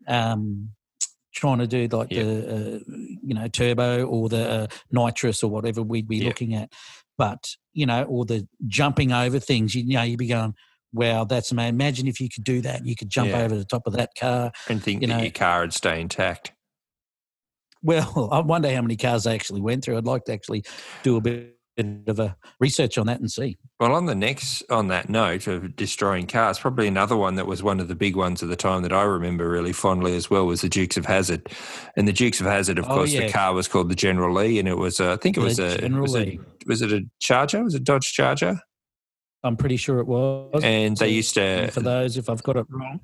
um, 0.07 0.69
trying 1.33 1.59
to 1.59 1.67
do 1.67 1.87
like 1.87 2.11
yep. 2.11 2.25
the 2.25 2.55
uh, 2.55 2.79
you 3.21 3.33
know 3.33 3.47
turbo 3.47 4.05
or 4.05 4.29
the 4.29 4.49
uh, 4.49 4.67
nitrous 4.91 5.43
or 5.43 5.49
whatever 5.49 5.81
we'd 5.81 6.07
be 6.07 6.17
yep. 6.17 6.27
looking 6.27 6.55
at. 6.55 6.71
But 7.17 7.45
you 7.73 7.85
know, 7.85 8.03
or 8.03 8.25
the 8.25 8.47
jumping 8.67 9.11
over 9.11 9.39
things, 9.39 9.75
you, 9.75 9.83
you 9.83 9.95
know, 9.95 10.03
you'd 10.03 10.19
be 10.19 10.27
going, 10.27 10.53
wow, 10.93 11.25
that's 11.25 11.51
amazing. 11.51 11.75
Imagine 11.75 12.07
if 12.07 12.19
you 12.19 12.29
could 12.29 12.43
do 12.43 12.61
that. 12.61 12.85
You 12.85 12.95
could 12.95 13.09
jump 13.09 13.29
yeah. 13.29 13.41
over 13.41 13.55
the 13.55 13.65
top 13.65 13.85
of 13.85 13.93
that 13.93 14.11
car. 14.17 14.51
And 14.69 14.81
think 14.81 15.01
you 15.01 15.07
that 15.07 15.17
know. 15.17 15.21
your 15.21 15.31
car 15.31 15.61
would 15.61 15.73
stay 15.73 15.99
intact. 15.99 16.53
Well, 17.83 18.29
I 18.31 18.39
wonder 18.39 18.73
how 18.73 18.81
many 18.81 18.95
cars 18.95 19.25
they 19.25 19.35
actually 19.35 19.61
went 19.61 19.83
through. 19.83 19.97
I'd 19.97 20.05
like 20.05 20.25
to 20.25 20.33
actually 20.33 20.63
do 21.03 21.17
a 21.17 21.21
bit 21.21 21.54
of 21.77 22.19
a 22.19 22.35
research 22.59 22.97
on 22.97 23.07
that 23.07 23.19
and 23.19 23.29
see. 23.29 23.57
Well, 23.79 23.93
on 23.93 24.05
the 24.05 24.15
next, 24.15 24.63
on 24.69 24.87
that 24.87 25.09
note 25.09 25.47
of 25.47 25.75
destroying 25.75 26.27
cars, 26.27 26.57
probably 26.57 26.87
another 26.87 27.17
one 27.17 27.35
that 27.35 27.47
was 27.47 27.61
one 27.61 27.79
of 27.79 27.87
the 27.87 27.95
big 27.95 28.15
ones 28.15 28.41
at 28.41 28.49
the 28.49 28.55
time 28.55 28.81
that 28.83 28.93
I 28.93 29.03
remember 29.03 29.49
really 29.49 29.73
fondly 29.73 30.15
as 30.15 30.29
well 30.29 30.45
was 30.45 30.61
the 30.61 30.69
Dukes 30.69 30.97
of 30.97 31.05
Hazzard, 31.05 31.49
And 31.97 32.07
the 32.07 32.13
Dukes 32.13 32.39
of 32.39 32.45
Hazzard, 32.45 32.79
of 32.79 32.85
oh, 32.85 32.93
course, 32.93 33.11
yeah. 33.11 33.27
the 33.27 33.31
car 33.31 33.53
was 33.53 33.67
called 33.67 33.89
the 33.89 33.95
General 33.95 34.33
Lee, 34.33 34.59
and 34.59 34.67
it 34.67 34.77
was, 34.77 34.99
uh, 34.99 35.13
I 35.13 35.17
think 35.17 35.37
it 35.37 35.41
was 35.41 35.57
the 35.57 35.75
a, 35.75 35.77
General 35.79 36.03
was, 36.03 36.13
Lee. 36.13 36.39
A, 36.41 36.69
was 36.69 36.81
it 36.81 36.93
a 36.93 37.01
Charger? 37.19 37.63
Was 37.63 37.75
it 37.75 37.81
a 37.81 37.83
Dodge 37.83 38.13
Charger? 38.13 38.59
I'm 39.43 39.57
pretty 39.57 39.77
sure 39.77 39.99
it 39.99 40.07
was. 40.07 40.61
And 40.63 40.97
they 40.97 41.09
used 41.09 41.35
to 41.35 41.69
for 41.69 41.81
those 41.81 42.17
if 42.17 42.29
I've 42.29 42.41
got 42.41 42.55
it 42.55 42.65
wrong. 42.69 42.99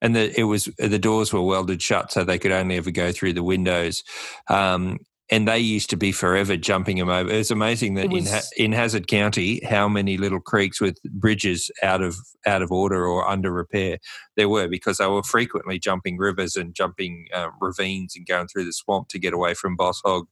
and 0.00 0.14
the, 0.14 0.38
it 0.38 0.44
was 0.44 0.66
the 0.78 0.98
doors 0.98 1.32
were 1.32 1.42
welded 1.42 1.82
shut, 1.82 2.12
so 2.12 2.22
they 2.22 2.38
could 2.38 2.52
only 2.52 2.76
ever 2.76 2.92
go 2.92 3.10
through 3.10 3.32
the 3.32 3.42
windows. 3.42 4.04
Um, 4.48 4.98
and 5.32 5.48
they 5.48 5.58
used 5.58 5.88
to 5.88 5.96
be 5.96 6.12
forever 6.12 6.58
jumping 6.58 6.98
them 6.98 7.08
over. 7.08 7.30
It's 7.30 7.50
amazing 7.50 7.94
that 7.94 8.10
was, 8.10 8.26
in 8.26 8.32
ha- 8.32 8.46
in 8.58 8.72
Hazzard 8.72 9.08
County, 9.08 9.64
how 9.64 9.88
many 9.88 10.18
little 10.18 10.40
creeks 10.40 10.78
with 10.78 11.02
bridges 11.04 11.70
out 11.82 12.02
of 12.02 12.16
out 12.46 12.60
of 12.60 12.70
order 12.70 13.06
or 13.06 13.26
under 13.26 13.50
repair 13.50 13.96
there 14.36 14.50
were, 14.50 14.68
because 14.68 14.98
they 14.98 15.06
were 15.06 15.22
frequently 15.22 15.78
jumping 15.78 16.18
rivers 16.18 16.54
and 16.54 16.74
jumping 16.74 17.28
uh, 17.34 17.48
ravines 17.62 18.14
and 18.14 18.26
going 18.26 18.46
through 18.46 18.66
the 18.66 18.74
swamp 18.74 19.08
to 19.08 19.18
get 19.18 19.32
away 19.32 19.54
from 19.54 19.74
Boss 19.74 20.02
Hogg 20.04 20.28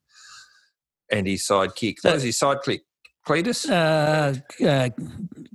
and 1.11 1.27
his 1.27 1.49
sidekick. 1.49 1.97
What 2.03 2.15
was 2.15 2.23
his 2.23 2.39
sidekick? 2.39 2.81
Cletus? 3.27 3.71
Uh, 3.71 4.65
uh, 4.65 4.91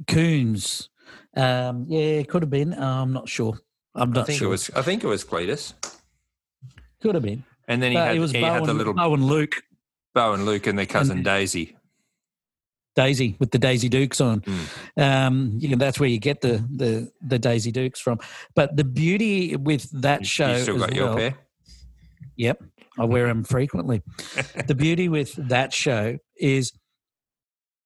Coons. 0.07 0.89
Um, 1.37 1.85
yeah, 1.87 1.99
it 1.99 2.29
could 2.29 2.41
have 2.41 2.49
been. 2.49 2.73
Uh, 2.73 3.01
I'm 3.03 3.13
not 3.13 3.29
sure. 3.29 3.59
I'm 3.93 4.11
not 4.11 4.21
I 4.21 4.25
think 4.25 4.39
sure. 4.39 4.47
It 4.47 4.51
was, 4.51 4.71
I 4.75 4.81
think 4.81 5.03
it 5.03 5.07
was 5.07 5.23
Cletus. 5.23 5.73
Could 7.01 7.13
have 7.13 7.23
been. 7.23 7.43
And 7.67 7.81
then 7.81 7.91
he 7.91 7.97
had, 7.97 8.15
it 8.15 8.19
was 8.19 8.31
he 8.31 8.41
Bo 8.41 8.47
had 8.53 8.65
the 8.65 8.73
little 8.73 8.93
Bo 8.93 9.13
and 9.13 9.25
Luke. 9.25 9.63
Bo 10.13 10.33
and 10.33 10.45
Luke 10.45 10.67
and 10.67 10.77
their 10.77 10.85
cousin 10.85 11.17
And- 11.17 11.25
Daisy. 11.25 11.75
Daisy 12.95 13.35
with 13.39 13.51
the 13.51 13.59
Daisy 13.59 13.89
Dukes 13.89 14.21
on. 14.21 14.39
Mm. 14.39 15.01
Um, 15.01 15.51
you 15.59 15.67
know, 15.67 15.75
that's 15.75 15.99
where 15.99 16.07
you 16.07 16.17
get 16.17 16.39
the, 16.39 16.63
the 16.73 17.11
the 17.21 17.37
Daisy 17.37 17.69
Dukes 17.71 17.99
from. 17.99 18.19
But 18.55 18.77
the 18.77 18.85
beauty 18.85 19.57
with 19.57 19.89
that 20.01 20.21
You- 20.21 20.25
show, 20.25 20.55
you 20.55 20.63
still 20.63 20.77
got 20.77 20.95
your 20.95 21.07
well- 21.07 21.17
pair? 21.17 21.37
Yep, 22.37 22.63
I 22.97 23.03
wear 23.05 23.27
them 23.27 23.43
frequently. 23.43 24.01
the 24.67 24.75
beauty 24.75 25.09
with 25.09 25.33
that 25.35 25.73
show 25.73 26.17
is, 26.37 26.71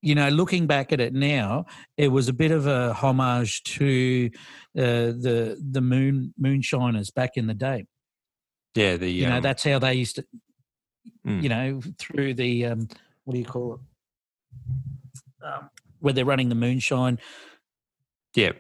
you 0.02 0.14
know, 0.16 0.30
looking 0.30 0.68
back 0.68 0.92
at 0.94 1.00
it 1.00 1.14
now, 1.14 1.66
it 1.98 2.08
was 2.10 2.28
a 2.30 2.34
bit 2.34 2.52
of 2.52 2.68
a 2.68 2.94
homage 2.94 3.64
to 3.64 4.30
uh, 4.78 4.82
the 5.18 5.60
the 5.72 5.82
moon 5.82 6.34
moonshiners 6.38 7.10
back 7.10 7.32
in 7.36 7.48
the 7.48 7.54
day. 7.56 7.86
Yeah, 8.80 8.96
the 8.98 9.10
You 9.10 9.28
know, 9.28 9.38
um, 9.38 9.44
that's 9.44 9.64
how 9.64 9.78
they 9.80 9.94
used 9.96 10.16
to, 10.18 10.26
Mm. 11.28 11.44
you 11.44 11.50
know, 11.50 11.82
through 11.98 12.34
the 12.36 12.66
um, 12.68 12.88
what 13.26 13.34
do 13.34 13.40
you 13.40 13.46
call 13.46 13.74
it? 13.76 13.80
Um, 15.46 15.70
where 16.00 16.14
they're 16.14 16.26
running 16.26 16.50
the 16.50 16.56
moonshine 16.56 17.18
yeah. 18.36 18.52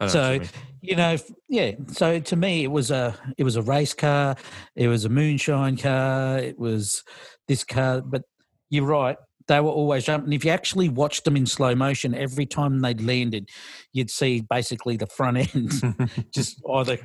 Know 0.00 0.08
So- 0.08 0.32
you 0.32 0.40
you 0.82 0.96
know 0.96 1.16
yeah 1.48 1.72
so 1.88 2.20
to 2.20 2.36
me 2.36 2.62
it 2.64 2.70
was 2.70 2.90
a 2.90 3.14
it 3.38 3.44
was 3.44 3.56
a 3.56 3.62
race 3.62 3.94
car 3.94 4.36
it 4.76 4.88
was 4.88 5.04
a 5.04 5.08
moonshine 5.08 5.76
car 5.76 6.38
it 6.38 6.58
was 6.58 7.02
this 7.48 7.64
car 7.64 8.02
but 8.02 8.22
you're 8.70 8.84
right 8.86 9.16
they 9.48 9.60
were 9.60 9.70
always 9.70 10.04
jumping 10.04 10.32
if 10.32 10.44
you 10.44 10.50
actually 10.50 10.88
watched 10.88 11.24
them 11.24 11.36
in 11.36 11.46
slow 11.46 11.74
motion 11.74 12.14
every 12.14 12.46
time 12.46 12.80
they'd 12.80 13.00
landed 13.00 13.48
you'd 13.92 14.10
see 14.10 14.42
basically 14.48 14.96
the 14.96 15.06
front 15.06 15.38
end 15.54 15.72
just 16.34 16.60
either 16.74 16.98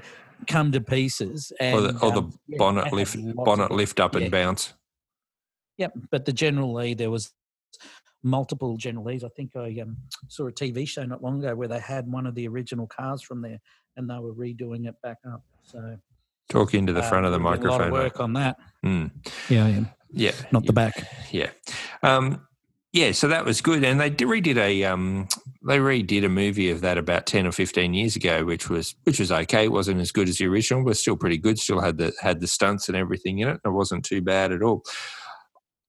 come 0.48 0.72
to 0.72 0.82
pieces 0.82 1.52
and 1.60 1.76
or 1.76 1.82
the, 1.82 1.88
or 2.00 2.12
the 2.12 2.20
um, 2.20 2.40
yeah, 2.48 2.58
bonnet 2.58 2.84
had 2.86 2.94
lift, 2.94 3.18
bonnet 3.36 3.72
lift 3.72 4.00
up 4.00 4.16
and 4.16 4.32
bounce. 4.32 4.74
Yep, 5.78 5.94
but 6.12 6.26
the 6.26 6.34
General 6.34 6.74
Lee, 6.74 6.94
there 6.94 7.10
was 7.12 7.32
multiple 8.24 8.78
General 8.78 9.06
Lees. 9.06 9.24
I 9.24 9.30
think 9.30 9.56
I 9.56 9.80
um, 9.82 9.98
saw 10.28 10.48
a 10.48 10.52
TV 10.52 10.88
show 10.88 11.04
not 11.04 11.24
long 11.24 11.44
ago 11.44 11.56
where 11.56 11.68
they 11.68 11.80
had 11.80 12.12
one 12.12 12.26
of 12.28 12.36
the 12.36 12.48
original 12.48 12.88
cars 12.88 13.22
from 13.22 13.42
there, 13.42 13.60
and 13.98 14.10
they 14.10 14.18
were 14.20 14.34
redoing 14.34 14.88
it 14.88 14.96
back 15.02 15.18
up. 15.32 15.44
So 15.64 15.98
Talk 16.50 16.74
into 16.74 16.94
the 16.94 17.02
uh, 17.02 17.10
front 17.10 17.26
of 17.26 17.32
the 17.32 17.38
there 17.40 17.48
was 17.48 17.60
A 17.60 17.62
lot 17.64 17.80
microphone. 17.80 17.88
of 17.88 17.94
mate. 17.94 18.04
work 18.04 18.20
on 18.20 18.34
that. 18.34 18.58
Mm. 18.86 19.12
Yeah, 19.50 19.68
yeah. 19.68 19.84
Yeah, 20.14 20.32
not 20.52 20.66
the 20.66 20.74
back. 20.74 21.08
yeah, 21.32 21.52
um, 22.04 22.46
yeah. 22.92 23.14
So 23.14 23.30
that 23.30 23.46
was 23.46 23.62
good, 23.62 23.84
and 23.86 24.00
they 24.00 24.10
did- 24.10 24.28
redid 24.28 24.58
a 24.58 24.84
um, 24.84 25.30
they 25.66 25.78
redid 25.78 26.26
a 26.26 26.30
movie 26.30 26.72
of 26.72 26.82
that 26.82 26.98
about 26.98 27.26
ten 27.26 27.46
or 27.46 27.52
fifteen 27.52 27.94
years 27.94 28.16
ago, 28.16 28.46
which 28.46 28.70
was 28.70 28.96
which 29.04 29.20
was 29.20 29.32
okay. 29.32 29.66
It 29.66 29.72
wasn't 29.72 30.02
as 30.02 30.12
good 30.12 30.30
as 30.30 30.38
the 30.38 30.48
original, 30.48 30.84
but 30.84 30.98
still 30.98 31.18
pretty 31.18 31.38
good. 31.38 31.60
Still 31.60 31.82
had 31.82 31.98
the 31.98 32.14
had 32.20 32.40
the 32.40 32.48
stunts 32.48 32.88
and 32.88 32.98
everything 32.98 33.40
in 33.40 33.50
it. 33.50 33.62
It 33.64 33.70
wasn't 33.70 34.06
too 34.06 34.22
bad 34.22 34.52
at 34.52 34.64
all. 34.64 34.84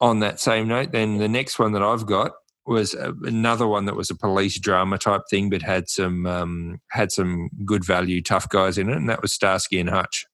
On 0.01 0.21
that 0.21 0.41
same 0.41 0.69
note, 0.69 0.93
then 0.93 1.19
the 1.19 1.29
next 1.29 1.59
one 1.59 1.73
that 1.73 1.83
I've 1.83 2.07
got 2.07 2.33
was 2.67 2.95
uh, 2.95 3.13
another 3.23 3.67
one 3.67 3.87
that 3.87 3.97
was 3.97 4.11
a 4.11 4.17
police 4.17 4.59
drama 4.59 4.99
type 4.99 5.23
thing, 5.31 5.51
but 5.51 5.63
had 5.63 5.89
some 5.89 6.27
um, 6.27 6.81
had 6.91 7.11
some 7.11 7.49
good 7.65 7.85
value 7.85 8.23
tough 8.23 8.49
guys 8.49 8.79
in 8.79 8.91
it, 8.91 8.97
and 8.97 9.09
that 9.09 9.23
was 9.23 9.33
Starsky 9.33 9.81
and 9.81 9.91
Hutch. 9.91 10.27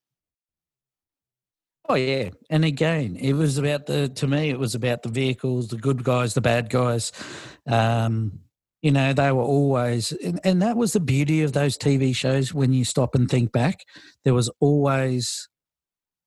Oh 1.89 1.95
yeah, 1.95 2.31
and 2.51 2.65
again, 2.65 3.17
it 3.17 3.33
was 3.33 3.57
about 3.57 3.87
the. 3.87 4.09
To 4.09 4.27
me, 4.27 4.51
it 4.51 4.59
was 4.59 4.75
about 4.75 5.03
the 5.03 5.09
vehicles, 5.09 5.69
the 5.69 5.77
good 5.77 6.05
guys, 6.05 6.35
the 6.35 6.41
bad 6.41 6.69
guys. 6.69 7.13
Um, 7.67 8.41
you 8.83 8.93
know, 8.93 9.13
they 9.13 9.33
were 9.33 9.43
always, 9.43 10.13
and, 10.13 10.41
and 10.45 10.63
that 10.63 10.77
was 10.77 10.93
the 10.93 11.01
beauty 11.01 11.43
of 11.43 11.53
those 11.53 11.77
TV 11.77 12.15
shows. 12.15 12.55
When 12.55 12.73
you 12.73 12.85
stop 12.85 13.15
and 13.15 13.29
think 13.29 13.53
back, 13.53 13.85
there 14.25 14.35
was 14.35 14.51
always 14.61 15.49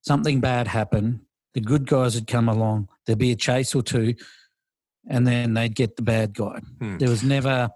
something 0.01 0.39
bad 0.41 0.67
happen. 0.67 1.22
The 1.53 1.62
good 1.62 1.88
guys 1.88 2.15
would 2.15 2.27
come 2.27 2.50
along. 2.50 2.89
There'd 3.05 3.20
be 3.20 3.31
a 3.31 3.36
chase 3.36 3.74
or 3.74 3.81
two, 3.81 4.15
and 5.08 5.25
then 5.25 5.53
they'd 5.53 5.75
get 5.75 5.96
the 5.96 6.01
bad 6.01 6.34
guy. 6.34 6.60
Hmm. 6.79 6.98
There 6.98 7.10
was 7.10 7.24
never, 7.24 7.70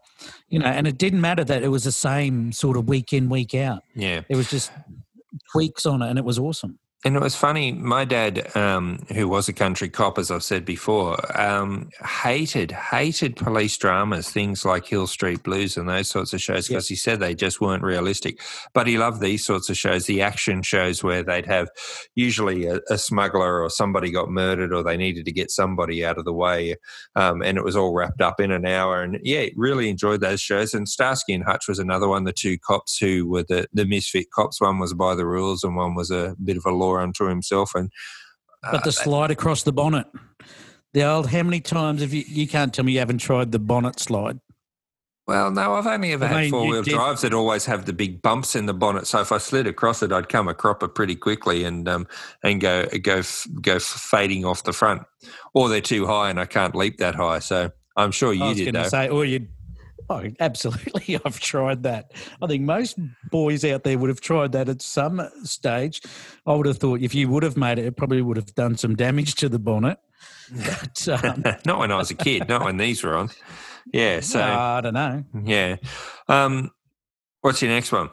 you 0.49 0.59
know, 0.59 0.65
and 0.65 0.87
it 0.87 0.97
didn't 0.97 1.21
matter 1.21 1.43
that 1.43 1.63
it 1.63 1.69
was 1.69 1.85
the 1.85 1.91
same 1.91 2.51
sort 2.51 2.77
of 2.77 2.87
week 2.87 3.13
in, 3.13 3.29
week 3.29 3.55
out. 3.55 3.83
Yeah. 3.93 4.21
It 4.29 4.35
was 4.35 4.49
just 4.49 4.71
tweaks 5.51 5.85
on 5.85 6.01
it, 6.01 6.09
and 6.09 6.19
it 6.19 6.25
was 6.25 6.39
awesome. 6.39 6.79
And 7.05 7.15
it 7.15 7.21
was 7.21 7.35
funny. 7.35 7.71
My 7.71 8.03
dad, 8.03 8.49
um, 8.57 8.97
who 9.13 9.27
was 9.27 9.47
a 9.47 9.53
country 9.53 9.89
cop, 9.89 10.17
as 10.17 10.31
I've 10.31 10.41
said 10.41 10.65
before, 10.65 11.39
um, 11.39 11.91
hated 12.03 12.71
hated 12.71 13.35
police 13.35 13.77
dramas, 13.77 14.31
things 14.31 14.65
like 14.65 14.87
Hill 14.87 15.05
Street 15.05 15.43
Blues 15.43 15.77
and 15.77 15.87
those 15.87 16.09
sorts 16.09 16.33
of 16.33 16.41
shows, 16.41 16.67
because 16.67 16.87
he 16.87 16.95
said 16.95 17.19
they 17.19 17.35
just 17.35 17.61
weren't 17.61 17.83
realistic. 17.83 18.41
But 18.73 18.87
he 18.87 18.97
loved 18.97 19.21
these 19.21 19.45
sorts 19.45 19.69
of 19.69 19.77
shows, 19.77 20.07
the 20.07 20.23
action 20.23 20.63
shows 20.63 21.03
where 21.03 21.21
they'd 21.21 21.45
have 21.45 21.69
usually 22.15 22.65
a, 22.65 22.79
a 22.89 22.97
smuggler 22.97 23.61
or 23.61 23.69
somebody 23.69 24.09
got 24.09 24.31
murdered 24.31 24.73
or 24.73 24.81
they 24.81 24.97
needed 24.97 25.25
to 25.25 25.31
get 25.31 25.51
somebody 25.51 26.03
out 26.03 26.17
of 26.17 26.25
the 26.25 26.33
way, 26.33 26.75
um, 27.15 27.43
and 27.43 27.59
it 27.59 27.63
was 27.63 27.75
all 27.75 27.93
wrapped 27.93 28.21
up 28.21 28.39
in 28.39 28.49
an 28.49 28.65
hour. 28.65 29.03
And 29.03 29.19
yeah, 29.21 29.45
really 29.55 29.89
enjoyed 29.89 30.21
those 30.21 30.41
shows. 30.41 30.73
And 30.73 30.89
Starsky 30.89 31.35
and 31.35 31.43
Hutch 31.43 31.67
was 31.67 31.77
another 31.77 32.07
one. 32.07 32.23
The 32.23 32.33
two 32.33 32.57
cops 32.57 32.97
who 32.97 33.29
were 33.29 33.43
the 33.43 33.67
the 33.73 33.85
misfit 33.85 34.31
cops. 34.31 34.59
One 34.59 34.79
was 34.79 34.95
by 34.95 35.13
the 35.13 35.27
rules, 35.27 35.63
and 35.63 35.75
one 35.75 35.93
was 35.93 36.09
a 36.09 36.35
bit 36.43 36.57
of 36.57 36.65
a 36.65 36.71
law 36.71 36.94
unto 36.99 37.27
himself. 37.27 37.71
And 37.75 37.91
But 38.61 38.75
uh, 38.75 38.81
the 38.83 38.91
slide 38.91 39.31
across 39.31 39.63
the 39.63 39.73
bonnet. 39.73 40.07
The 40.93 41.03
old, 41.03 41.27
how 41.29 41.43
many 41.43 41.59
times 41.59 42.01
have 42.01 42.13
you, 42.13 42.23
you 42.27 42.47
can't 42.47 42.73
tell 42.73 42.85
me 42.85 42.93
you 42.93 42.99
haven't 42.99 43.17
tried 43.17 43.51
the 43.51 43.59
bonnet 43.59 43.99
slide? 43.99 44.39
well, 45.27 45.49
no, 45.49 45.73
I've 45.73 45.87
only 45.87 46.13
ever 46.13 46.25
I 46.25 46.27
had 46.27 46.37
mean, 46.41 46.51
four 46.51 46.67
wheel 46.69 46.83
did- 46.83 46.93
drives 46.93 47.21
that 47.21 47.33
always 47.33 47.65
have 47.65 47.85
the 47.85 47.93
big 47.93 48.21
bumps 48.21 48.55
in 48.55 48.67
the 48.67 48.75
bonnet. 48.75 49.07
So 49.07 49.19
if 49.21 49.31
I 49.31 49.39
slid 49.39 49.65
across 49.65 50.03
it, 50.03 50.11
I'd 50.11 50.29
come 50.29 50.47
a 50.47 50.53
cropper 50.53 50.87
pretty 50.87 51.15
quickly 51.15 51.63
and 51.63 51.89
um, 51.89 52.07
and 52.43 52.61
go 52.61 52.85
go 53.01 53.23
go 53.59 53.79
fading 53.79 54.45
off 54.45 54.63
the 54.63 54.71
front, 54.71 55.01
or 55.55 55.67
they're 55.67 55.81
too 55.81 56.05
high 56.05 56.29
and 56.29 56.39
I 56.39 56.45
can't 56.45 56.75
leap 56.75 56.97
that 56.97 57.15
high. 57.15 57.39
So 57.39 57.71
I'm 57.97 58.11
sure 58.11 58.29
I 58.29 58.33
you 58.33 58.43
was 58.45 58.57
did 58.57 58.75
though. 58.75 58.83
say, 58.87 59.09
or 59.09 59.25
you. 59.25 59.47
Oh, 60.09 60.23
absolutely. 60.39 61.19
I've 61.25 61.39
tried 61.39 61.83
that. 61.83 62.11
I 62.41 62.47
think 62.47 62.63
most 62.63 62.97
boys 63.31 63.65
out 63.65 63.83
there 63.83 63.97
would 63.97 64.09
have 64.09 64.21
tried 64.21 64.51
that 64.51 64.69
at 64.69 64.81
some 64.81 65.21
stage. 65.43 66.01
I 66.45 66.53
would 66.53 66.65
have 66.67 66.77
thought 66.77 67.01
if 67.01 67.15
you 67.15 67.29
would 67.29 67.43
have 67.43 67.57
made 67.57 67.79
it, 67.79 67.85
it 67.85 67.97
probably 67.97 68.21
would 68.21 68.37
have 68.37 68.53
done 68.55 68.77
some 68.77 68.95
damage 68.95 69.35
to 69.35 69.49
the 69.49 69.59
bonnet. 69.59 69.97
But, 70.55 71.07
um, 71.07 71.43
not 71.65 71.79
when 71.79 71.91
I 71.91 71.97
was 71.97 72.11
a 72.11 72.15
kid, 72.15 72.47
not 72.47 72.63
when 72.63 72.77
these 72.77 73.03
were 73.03 73.15
on. 73.15 73.29
Yeah. 73.91 74.19
So 74.19 74.41
I 74.41 74.79
don't 74.81 74.93
know. 74.93 75.23
yeah. 75.43 75.77
Um, 76.27 76.69
what's 77.41 77.63
your 77.63 77.71
next 77.71 77.91
one? 77.91 78.09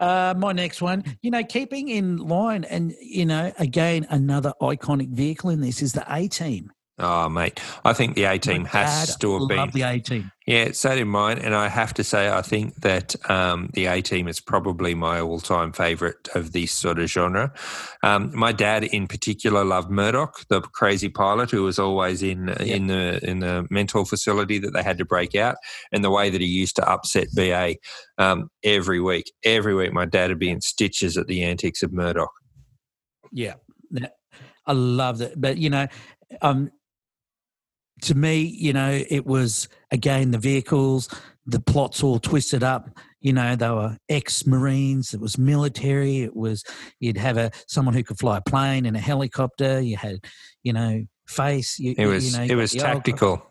Uh, 0.00 0.34
my 0.36 0.50
next 0.50 0.82
one, 0.82 1.04
you 1.22 1.30
know, 1.30 1.44
keeping 1.44 1.88
in 1.88 2.16
line, 2.16 2.64
and 2.64 2.92
you 3.00 3.24
know, 3.24 3.52
again, 3.60 4.04
another 4.10 4.52
iconic 4.60 5.10
vehicle 5.10 5.50
in 5.50 5.60
this 5.60 5.80
is 5.80 5.92
the 5.92 6.04
A 6.12 6.26
Team. 6.26 6.72
Oh, 7.04 7.28
mate, 7.28 7.60
I 7.84 7.92
think 7.94 8.14
the 8.14 8.24
A 8.24 8.38
team 8.38 8.64
has 8.66 9.16
to 9.16 9.38
have 9.38 9.48
been. 9.48 9.56
Love 9.56 9.72
the 9.72 9.82
A 9.82 9.98
Team. 9.98 10.30
Yeah, 10.46 10.70
so 10.70 10.94
did 10.94 11.04
mine. 11.06 11.38
And 11.38 11.52
I 11.52 11.68
have 11.68 11.92
to 11.94 12.04
say, 12.04 12.30
I 12.30 12.42
think 12.42 12.76
that 12.82 13.16
um, 13.28 13.70
the 13.74 13.86
A 13.86 14.00
Team 14.02 14.28
is 14.28 14.38
probably 14.38 14.94
my 14.94 15.20
all 15.20 15.40
time 15.40 15.72
favourite 15.72 16.28
of 16.36 16.52
this 16.52 16.70
sort 16.70 17.00
of 17.00 17.10
genre. 17.10 17.52
Um, 18.04 18.30
my 18.36 18.52
dad, 18.52 18.84
in 18.84 19.08
particular, 19.08 19.64
loved 19.64 19.90
Murdock, 19.90 20.46
the 20.48 20.60
crazy 20.60 21.08
pilot 21.08 21.50
who 21.50 21.64
was 21.64 21.80
always 21.80 22.22
in 22.22 22.50
in 22.60 22.86
the 22.86 23.18
in 23.28 23.40
the 23.40 23.66
mental 23.68 24.04
facility 24.04 24.58
that 24.58 24.72
they 24.72 24.84
had 24.84 24.98
to 24.98 25.04
break 25.04 25.34
out, 25.34 25.56
and 25.90 26.04
the 26.04 26.10
way 26.10 26.30
that 26.30 26.40
he 26.40 26.46
used 26.46 26.76
to 26.76 26.88
upset 26.88 27.26
BA 27.34 27.74
um, 28.16 28.48
every 28.62 29.00
week. 29.00 29.32
Every 29.44 29.74
week, 29.74 29.92
my 29.92 30.04
dad 30.04 30.30
would 30.30 30.38
be 30.38 30.50
in 30.50 30.60
stitches 30.60 31.16
at 31.16 31.26
the 31.26 31.42
antics 31.42 31.82
of 31.82 31.92
Murdock. 31.92 32.30
Yeah, 33.32 33.54
I 34.66 34.72
love 34.72 35.20
it. 35.20 35.34
But 35.36 35.58
you 35.58 35.70
know, 35.70 35.88
um, 36.40 36.70
to 38.02 38.14
me, 38.14 38.42
you 38.42 38.72
know, 38.72 39.02
it 39.08 39.26
was 39.26 39.68
again 39.90 40.30
the 40.30 40.38
vehicles, 40.38 41.08
the 41.46 41.60
plots 41.60 42.02
all 42.02 42.18
twisted 42.18 42.62
up. 42.62 42.90
You 43.20 43.32
know, 43.32 43.54
they 43.54 43.70
were 43.70 43.96
ex-marines. 44.08 45.14
It 45.14 45.20
was 45.20 45.38
military. 45.38 46.22
It 46.22 46.34
was 46.34 46.64
you'd 47.00 47.16
have 47.16 47.36
a 47.36 47.50
someone 47.68 47.94
who 47.94 48.02
could 48.02 48.18
fly 48.18 48.38
a 48.38 48.40
plane 48.40 48.86
and 48.86 48.96
a 48.96 49.00
helicopter. 49.00 49.80
You 49.80 49.96
had, 49.96 50.16
you 50.62 50.72
know, 50.72 51.04
face. 51.26 51.78
You, 51.78 51.94
It 51.96 52.06
was 52.06 52.32
you 52.32 52.38
know, 52.38 52.52
it 52.52 52.56
was 52.56 52.72
the 52.72 52.80
old- 52.80 52.86
tactical, 52.86 53.46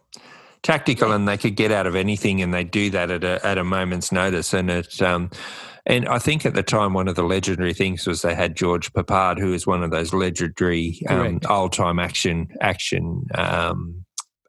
tactical, 0.61 1.13
and 1.13 1.27
they 1.27 1.37
could 1.37 1.55
get 1.55 1.71
out 1.71 1.87
of 1.87 1.95
anything, 1.95 2.41
and 2.41 2.53
they 2.53 2.65
do 2.65 2.89
that 2.89 3.09
at 3.09 3.23
a 3.23 3.45
at 3.45 3.57
a 3.57 3.63
moment's 3.63 4.11
notice. 4.11 4.53
And 4.53 4.69
it 4.69 5.01
um, 5.01 5.29
And 5.85 6.07
I 6.07 6.19
think 6.19 6.45
at 6.45 6.53
the 6.53 6.63
time, 6.63 6.93
one 6.93 7.07
of 7.07 7.15
the 7.15 7.23
legendary 7.23 7.73
things 7.73 8.05
was 8.05 8.21
they 8.21 8.35
had 8.35 8.55
George 8.55 8.91
Peppard, 8.93 9.39
who 9.39 9.53
is 9.53 9.65
one 9.65 9.83
of 9.83 9.91
those 9.91 10.13
legendary 10.13 11.01
um, 11.09 11.39
old 11.49 11.73
time 11.73 11.97
action 11.97 12.49
action 12.61 13.25
um, 13.35 14.05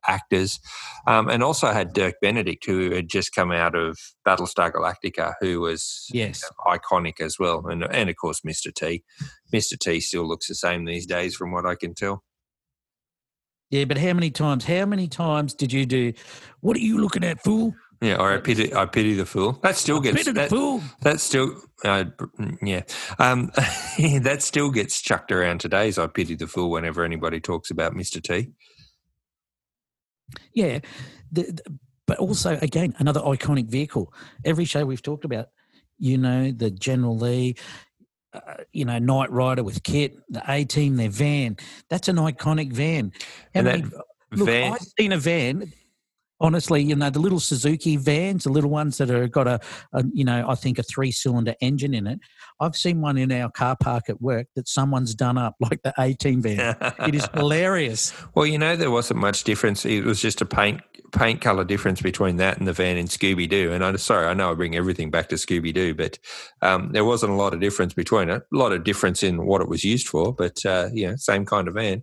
actors, 0.07 0.61
um, 1.07 1.29
and 1.29 1.43
also 1.43 1.69
had 1.69 1.93
Dirk 1.93 2.17
Benedict, 2.21 2.65
who 2.67 2.93
had 2.93 3.09
just 3.09 3.35
come 3.35 3.53
out 3.53 3.75
of 3.75 3.99
Battlestar 4.27 4.73
Galactica, 4.73 5.35
who 5.41 5.61
was 5.61 6.07
yes 6.13 6.43
you 6.43 6.49
know, 6.51 6.79
iconic 6.79 7.21
as 7.21 7.39
well, 7.39 7.67
and 7.67 7.85
and 7.85 8.11
of 8.11 8.17
course 8.17 8.41
Mr. 8.41 8.73
T. 8.73 9.05
Mr. 9.53 9.79
T 9.79 10.01
still 10.01 10.27
looks 10.27 10.49
the 10.49 10.55
same 10.55 10.85
these 10.85 11.07
days, 11.07 11.35
from 11.35 11.53
what 11.53 11.67
I 11.67 11.75
can 11.75 11.95
tell. 11.95 12.23
Yeah, 13.71 13.87
but 13.87 13.97
how 13.97 14.13
many 14.13 14.31
times? 14.31 14.67
How 14.67 14.85
many 14.85 15.09
times 15.09 15.55
did 15.55 15.73
you 15.73 15.87
do? 15.87 16.13
What 16.61 16.77
are 16.77 16.81
you 16.81 16.99
looking 16.99 17.25
at, 17.25 17.43
fool? 17.43 17.75
Yeah, 18.03 18.17
or 18.17 18.35
I 18.35 18.39
pity, 18.39 18.75
I 18.75 18.85
pity 18.85 19.15
the 19.15 19.25
fool. 19.25 19.61
That 19.63 19.77
still 19.77 20.01
gets 20.01 20.17
pity 20.17 20.33
the 20.33 20.41
that, 20.41 20.51
fool. 20.51 20.83
That 21.03 21.21
still, 21.21 21.55
uh, 21.85 22.07
yeah, 22.61 22.83
um, 23.21 23.51
that 23.99 24.39
still 24.41 24.71
gets 24.71 25.01
chucked 25.01 25.31
around 25.31 25.61
today. 25.61 25.89
As 25.89 25.99
I 25.99 26.09
pity 26.09 26.35
the 26.35 26.49
fool 26.49 26.71
whenever 26.71 27.05
anybody 27.05 27.41
talks 27.41 27.71
about 27.71 27.95
Mister 27.95 28.21
T. 28.21 28.49
Yeah, 30.53 30.81
the, 31.31 31.43
the, 31.43 31.79
but 32.07 32.19
also 32.19 32.59
again 32.61 32.95
another 32.99 33.21
iconic 33.21 33.67
vehicle. 33.69 34.13
Every 34.45 34.65
show 34.65 34.85
we've 34.85 35.03
talked 35.03 35.25
about, 35.25 35.49
you 35.99 36.19
know, 36.19 36.51
the 36.51 36.71
General 36.71 37.17
Lee, 37.17 37.57
uh, 38.35 38.41
you 38.73 38.85
know, 38.85 38.99
Knight 38.99 39.31
Rider 39.31 39.63
with 39.63 39.83
KITT, 39.83 40.19
the 40.29 40.43
A 40.49 40.65
Team, 40.65 40.97
their 40.97 41.11
van. 41.11 41.57
That's 41.89 42.09
an 42.09 42.17
iconic 42.17 42.73
van. 42.73 43.13
How 43.55 43.61
And 43.61 43.65
many, 43.67 43.83
that 43.83 43.93
look, 44.33 44.47
van- 44.47 44.73
I've 44.73 44.81
seen 44.99 45.13
a 45.13 45.19
van. 45.19 45.73
Honestly, 46.43 46.83
you 46.83 46.95
know, 46.95 47.09
the 47.09 47.21
little 47.21 47.41
Suzuki 47.41 47.97
vans, 47.97 48.45
the 48.45 48.51
little 48.51 48.71
ones 48.71 48.99
that 48.99 49.11
are 49.11 49.29
got 49.29 49.47
a, 49.47 49.61
a 49.95 50.05
you 50.13 50.25
know, 50.25 50.45
I 50.49 50.55
think 50.55 50.79
a 50.79 50.83
three 50.83 51.13
cylinder 51.13 51.55
engine 51.61 51.95
in 51.95 52.07
it. 52.07 52.19
I've 52.61 52.77
seen 52.77 53.01
one 53.01 53.17
in 53.17 53.33
our 53.33 53.51
car 53.51 53.77
park 53.81 54.11
at 54.11 54.21
work 54.21 54.49
that 54.57 54.69
someone's 54.69 55.15
done 55.15 55.39
up 55.39 55.57
like 55.61 55.83
the 55.83 55.95
A 55.99 56.15
Team 56.15 56.43
van. 56.43 56.77
it 57.07 57.15
is 57.15 57.27
hilarious. 57.35 58.13
Well, 58.35 58.47
you 58.47 58.59
know, 58.59 58.77
there 58.77 58.91
wasn't 58.91 59.21
much 59.21 59.45
difference. 59.45 59.87
It 59.87 60.05
was 60.05 60.21
just 60.21 60.41
a 60.41 60.47
paint 60.47 60.81
paint 61.13 61.41
color 61.41 61.65
difference 61.65 62.01
between 62.01 62.37
that 62.37 62.59
and 62.59 62.67
the 62.67 62.73
van 62.73 62.97
in 62.97 63.07
Scooby 63.07 63.49
Doo. 63.49 63.73
And 63.73 63.85
I'm 63.85 63.99
sorry, 63.99 64.27
I 64.27 64.35
know 64.35 64.51
I 64.51 64.55
bring 64.55 64.75
everything 64.75 65.11
back 65.11 65.29
to 65.29 65.37
Scooby 65.37 65.73
Doo, 65.73 65.95
but 65.95 66.19
um, 66.63 66.91
there 66.93 67.05
wasn't 67.05 67.33
a 67.33 67.37
lot 67.37 67.55
of 67.55 67.61
difference 67.61 67.95
between 67.95 68.31
it. 68.31 68.43
A 68.43 68.57
lot 68.57 68.73
of 68.73 68.83
difference 68.83 69.23
in 69.23 69.45
what 69.45 69.61
it 69.61 69.69
was 69.69 69.85
used 69.85 70.09
for, 70.09 70.35
but 70.35 70.65
uh, 70.65 70.89
yeah, 70.93 71.15
same 71.17 71.45
kind 71.45 71.69
of 71.69 71.75
van. 71.75 72.03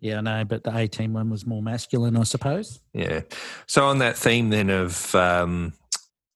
Yeah, 0.00 0.18
I 0.18 0.20
know, 0.20 0.44
but 0.44 0.62
the 0.62 0.76
A 0.76 0.86
Team 0.86 1.12
one 1.12 1.28
was 1.28 1.44
more 1.44 1.62
masculine, 1.62 2.16
I 2.16 2.22
suppose. 2.22 2.80
Yeah. 2.92 3.22
So 3.66 3.86
on 3.86 3.98
that 3.98 4.16
theme 4.16 4.50
then 4.50 4.70
of 4.70 5.12
um, 5.14 5.72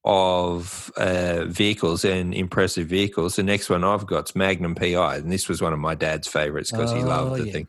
of 0.04 0.90
uh, 0.96 1.44
vehicles 1.44 2.04
and 2.04 2.34
impressive 2.34 2.88
vehicles, 2.88 3.36
the 3.36 3.44
next 3.44 3.70
one 3.70 3.84
I've 3.84 4.06
got's 4.06 4.34
Magnum 4.34 4.74
PI, 4.74 5.16
and 5.16 5.30
this 5.30 5.48
was 5.48 5.62
one 5.62 5.72
of 5.72 5.78
my 5.78 5.94
dad's 5.94 6.26
favourites 6.26 6.72
because 6.72 6.90
he 6.92 7.02
Oh, 7.02 7.06
loved 7.06 7.40
the 7.40 7.46
yeah. 7.46 7.52
thing. 7.52 7.68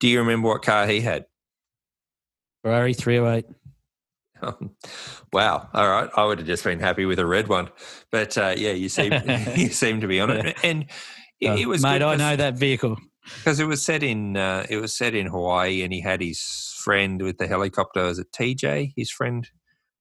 Do 0.00 0.08
you 0.08 0.18
remember 0.20 0.48
what 0.48 0.62
car 0.62 0.86
he 0.86 1.00
had? 1.02 1.26
Ferrari 2.62 2.94
308. 2.94 3.44
wow. 5.32 5.68
All 5.74 5.88
right. 5.88 6.08
I 6.16 6.24
would 6.24 6.38
have 6.38 6.46
just 6.46 6.64
been 6.64 6.80
happy 6.80 7.04
with 7.04 7.18
a 7.18 7.26
red 7.26 7.48
one, 7.48 7.68
but 8.10 8.36
uh, 8.38 8.54
yeah, 8.56 8.72
you 8.72 8.88
seem 8.88 9.12
you 9.56 9.68
seem 9.68 10.00
to 10.00 10.06
be 10.06 10.20
on 10.20 10.30
it, 10.30 10.56
and 10.64 10.86
it, 11.40 11.48
Uh, 11.50 11.56
it 11.56 11.68
was 11.68 11.82
mate, 11.82 12.02
I 12.02 12.16
know 12.16 12.34
that 12.36 12.54
vehicle. 12.54 12.96
Because 13.36 13.60
it 13.60 13.66
was 13.66 13.84
set 13.84 14.02
in 14.02 14.36
uh, 14.36 14.66
it 14.68 14.78
was 14.78 14.94
set 14.94 15.14
in 15.14 15.26
Hawaii, 15.26 15.82
and 15.82 15.92
he 15.92 16.00
had 16.00 16.20
his 16.20 16.74
friend 16.78 17.22
with 17.22 17.38
the 17.38 17.46
helicopter. 17.46 18.04
Was 18.04 18.18
it 18.18 18.32
TJ? 18.32 18.92
His 18.96 19.10
friend 19.10 19.48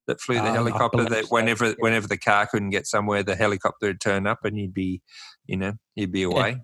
that 0.07 0.19
flew 0.19 0.35
the 0.35 0.41
I 0.41 0.51
helicopter. 0.51 1.03
That 1.05 1.25
so, 1.25 1.29
whenever 1.35 1.67
yeah. 1.67 1.75
whenever 1.79 2.07
the 2.07 2.17
car 2.17 2.47
couldn't 2.47 2.71
get 2.71 2.87
somewhere, 2.87 3.23
the 3.23 3.35
helicopter 3.35 3.87
would 3.87 4.01
turn 4.01 4.27
up, 4.27 4.43
and 4.43 4.57
he'd 4.57 4.73
be, 4.73 5.01
you 5.45 5.57
know, 5.57 5.73
he'd 5.95 6.11
be 6.11 6.23
away. 6.23 6.61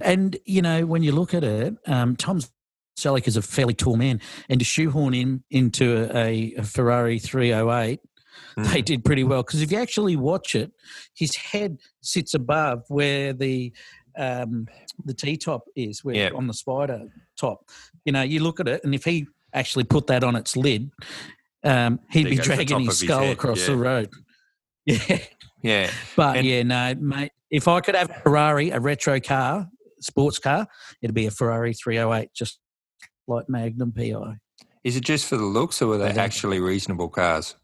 And, 0.00 0.36
you 0.44 0.62
know, 0.62 0.86
when 0.86 1.02
you 1.02 1.12
look 1.12 1.34
at 1.34 1.44
it, 1.44 1.74
um, 1.86 2.16
Tom 2.16 2.40
Selleck 2.98 3.26
is 3.26 3.36
a 3.36 3.42
fairly 3.42 3.74
tall 3.74 3.96
man, 3.96 4.20
and 4.48 4.60
to 4.60 4.64
shoehorn 4.64 5.14
him 5.14 5.44
into 5.50 6.08
a, 6.14 6.54
a 6.58 6.62
Ferrari 6.62 7.18
308, 7.18 8.00
they 8.56 8.62
Mm. 8.62 8.84
did 8.84 9.04
pretty 9.04 9.24
well. 9.24 9.42
Because 9.42 9.62
if 9.62 9.70
you 9.72 9.78
actually 9.78 10.16
watch 10.16 10.54
it, 10.54 10.72
his 11.14 11.36
head 11.36 11.78
sits 12.00 12.34
above 12.34 12.82
where 12.88 13.32
the 13.32 13.72
um, 14.20 14.66
the 15.04 15.14
T 15.14 15.36
top 15.36 15.64
is, 15.74 16.04
where 16.04 16.14
Yeah. 16.14 16.30
on 16.34 16.46
the 16.46 16.54
spider 16.54 17.08
top. 17.38 17.64
You 18.04 18.12
know, 18.12 18.22
you 18.22 18.40
look 18.40 18.60
at 18.60 18.68
it, 18.68 18.84
and 18.84 18.94
if 18.94 19.04
he 19.04 19.26
actually 19.54 19.84
put 19.84 20.06
that 20.08 20.22
on 20.22 20.36
its 20.36 20.56
lid, 20.56 20.90
um, 21.64 22.00
he'd 22.10 22.24
There 22.26 22.30
be 22.30 22.36
dragging 22.36 22.80
his 22.80 22.86
of 22.86 22.86
his 22.86 22.98
skull 23.00 23.30
across 23.30 23.60
yeah. 23.60 23.66
the 23.66 23.76
road. 23.76 24.10
Yeah. 24.86 25.18
Yeah. 25.62 25.90
But 26.16 26.38
And- 26.38 26.46
yeah, 26.46 26.62
no, 26.62 26.94
mate. 26.94 27.32
If 27.50 27.68
I 27.68 27.80
could 27.80 27.94
have 27.94 28.10
a 28.10 28.14
Ferrari, 28.20 28.70
a 28.70 28.80
retro 28.80 29.20
car, 29.20 29.68
sports 30.00 30.38
car, 30.38 30.66
it'd 31.02 31.14
be 31.14 31.26
a 31.26 31.30
Ferrari 31.30 31.74
308, 31.74 32.30
just 32.32 32.60
like 33.28 33.48
Magnum 33.48 33.92
PI. 33.92 34.36
Is 34.84 34.96
it 34.96 35.04
just 35.04 35.26
for 35.28 35.36
the 35.36 35.44
looks, 35.44 35.82
or 35.82 35.88
were 35.88 35.98
they 35.98 36.10
actually 36.12 36.60
reasonable 36.60 37.08
cars? 37.08 37.56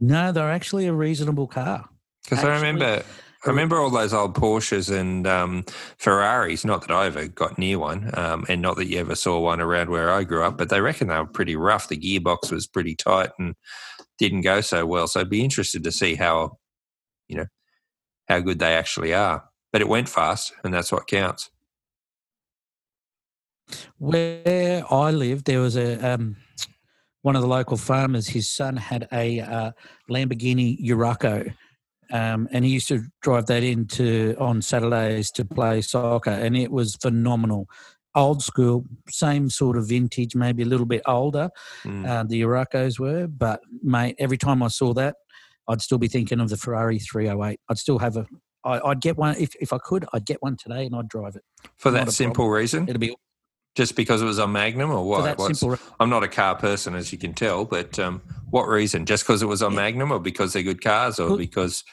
No, 0.00 0.32
they're 0.32 0.50
actually 0.50 0.86
a 0.86 0.92
reasonable 0.92 1.46
car. 1.46 1.88
Because 2.24 2.44
I 2.44 2.54
remember, 2.56 3.02
I 3.44 3.50
remember 3.50 3.78
all 3.78 3.90
those 3.90 4.12
old 4.12 4.34
Porsches 4.34 4.90
and 4.90 5.26
um, 5.26 5.64
Ferraris. 5.98 6.64
Not 6.64 6.80
that 6.82 6.90
I 6.90 7.06
ever 7.06 7.28
got 7.28 7.56
near 7.56 7.78
one, 7.78 8.10
um, 8.14 8.44
and 8.48 8.60
not 8.60 8.76
that 8.76 8.88
you 8.88 8.98
ever 8.98 9.14
saw 9.14 9.38
one 9.38 9.60
around 9.60 9.90
where 9.90 10.10
I 10.10 10.24
grew 10.24 10.42
up. 10.42 10.58
But 10.58 10.70
they 10.70 10.80
reckon 10.80 11.06
they 11.06 11.18
were 11.18 11.26
pretty 11.26 11.54
rough. 11.54 11.88
The 11.88 11.96
gearbox 11.96 12.50
was 12.50 12.66
pretty 12.66 12.96
tight 12.96 13.30
and 13.38 13.54
didn't 14.18 14.40
go 14.40 14.60
so 14.60 14.86
well. 14.86 15.06
So 15.06 15.20
I'd 15.20 15.30
be 15.30 15.44
interested 15.44 15.84
to 15.84 15.92
see 15.92 16.16
how, 16.16 16.58
you 17.28 17.36
know, 17.36 17.46
how 18.28 18.40
good 18.40 18.58
they 18.58 18.74
actually 18.74 19.14
are. 19.14 19.44
But 19.72 19.82
it 19.82 19.88
went 19.88 20.08
fast, 20.08 20.52
and 20.64 20.74
that's 20.74 20.90
what 20.90 21.06
counts. 21.06 21.50
Where 23.98 24.82
I 24.90 25.10
live, 25.12 25.44
there 25.44 25.60
was 25.60 25.76
a 25.76 26.14
um, 26.14 26.36
one 27.22 27.36
of 27.36 27.42
the 27.42 27.48
local 27.48 27.76
farmers. 27.76 28.26
His 28.26 28.50
son 28.50 28.76
had 28.76 29.06
a 29.12 29.40
uh, 29.40 29.72
Lamborghini 30.10 30.82
Urraco, 30.84 31.54
um, 32.12 32.48
and 32.50 32.64
he 32.64 32.70
used 32.70 32.88
to 32.88 33.02
drive 33.22 33.46
that 33.46 33.62
into 33.62 34.34
on 34.38 34.62
Saturdays 34.62 35.30
to 35.32 35.44
play 35.44 35.80
soccer, 35.80 36.30
and 36.30 36.56
it 36.56 36.70
was 36.70 36.96
phenomenal. 36.96 37.68
Old 38.14 38.42
school, 38.42 38.84
same 39.08 39.50
sort 39.50 39.76
of 39.76 39.88
vintage, 39.88 40.34
maybe 40.34 40.62
a 40.62 40.66
little 40.66 40.86
bit 40.86 41.02
older. 41.06 41.50
Mm. 41.84 42.08
uh, 42.08 42.24
the 42.24 42.40
Urracos 42.42 42.98
were. 42.98 43.28
But 43.28 43.60
mate, 43.82 44.16
every 44.18 44.38
time 44.38 44.62
I 44.62 44.68
saw 44.68 44.92
that, 44.94 45.16
I'd 45.68 45.82
still 45.82 45.98
be 45.98 46.08
thinking 46.08 46.40
of 46.40 46.48
the 46.48 46.56
Ferrari 46.56 46.98
308. 46.98 47.60
I'd 47.68 47.78
still 47.78 47.98
have 47.98 48.16
a. 48.16 48.26
I, 48.64 48.80
I'd 48.80 49.00
get 49.00 49.16
one 49.16 49.36
if 49.38 49.50
if 49.60 49.72
I 49.72 49.78
could. 49.78 50.06
I'd 50.12 50.24
get 50.24 50.42
one 50.42 50.56
today 50.56 50.86
and 50.86 50.96
I'd 50.96 51.08
drive 51.08 51.36
it. 51.36 51.42
For 51.76 51.92
not 51.92 52.06
that 52.06 52.12
simple 52.12 52.48
reason, 52.48 52.88
It'd 52.88 53.00
be 53.00 53.14
just 53.78 53.94
because 53.94 54.20
it 54.20 54.24
was 54.24 54.40
on 54.40 54.50
Magnum, 54.50 54.90
or 54.90 55.06
what? 55.06 55.22
that 55.22 55.40
simple. 55.54 55.78
I'm 56.00 56.10
not 56.10 56.24
a 56.24 56.28
car 56.28 56.56
person, 56.56 56.96
as 56.96 57.12
you 57.12 57.16
can 57.18 57.32
tell, 57.32 57.64
but 57.64 57.96
um, 58.00 58.20
what 58.50 58.64
reason? 58.64 59.06
Just 59.06 59.22
because 59.24 59.40
it 59.40 59.46
was 59.46 59.62
on 59.62 59.70
Yeah. 59.72 59.76
Magnum, 59.82 60.10
or 60.10 60.18
because 60.18 60.52
they're 60.52 60.64
good 60.64 60.82
cars, 60.82 61.20
or 61.20 61.28
Look, 61.30 61.38
because 61.38 61.84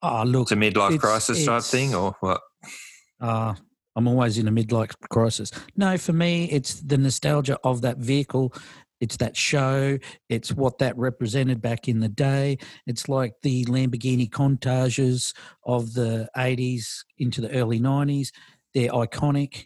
Oh 0.00 0.22
look, 0.22 0.42
it's 0.42 0.52
a 0.52 0.54
midlife 0.54 0.90
it's- 0.94 1.00
crisis 1.00 1.44
type 1.44 1.64
thing, 1.64 1.92
or 1.92 2.14
what? 2.20 2.40
Uh, 3.20 3.54
I'm 3.96 4.06
always 4.06 4.38
in 4.38 4.46
a 4.46 4.52
midlife 4.52 4.92
crisis. 5.10 5.50
No, 5.76 5.98
for 5.98 6.12
me, 6.12 6.44
it's 6.52 6.74
the 6.80 6.98
nostalgia 6.98 7.58
of 7.64 7.80
that 7.80 7.98
vehicle. 7.98 8.54
It's 9.00 9.16
that 9.16 9.36
show. 9.36 9.98
It's 10.28 10.52
what 10.52 10.78
that 10.78 10.96
represented 10.96 11.60
back 11.60 11.88
in 11.88 11.98
the 11.98 12.08
day. 12.08 12.58
It's 12.86 13.08
like 13.08 13.32
the 13.42 13.64
Lamborghini 13.64 14.30
Countaches 14.30 15.34
of 15.64 15.94
the 15.94 16.28
80s 16.36 16.86
into 17.18 17.40
the 17.40 17.50
early 17.50 17.80
90s. 17.80 18.28
They're 18.72 18.90
iconic. 18.90 19.64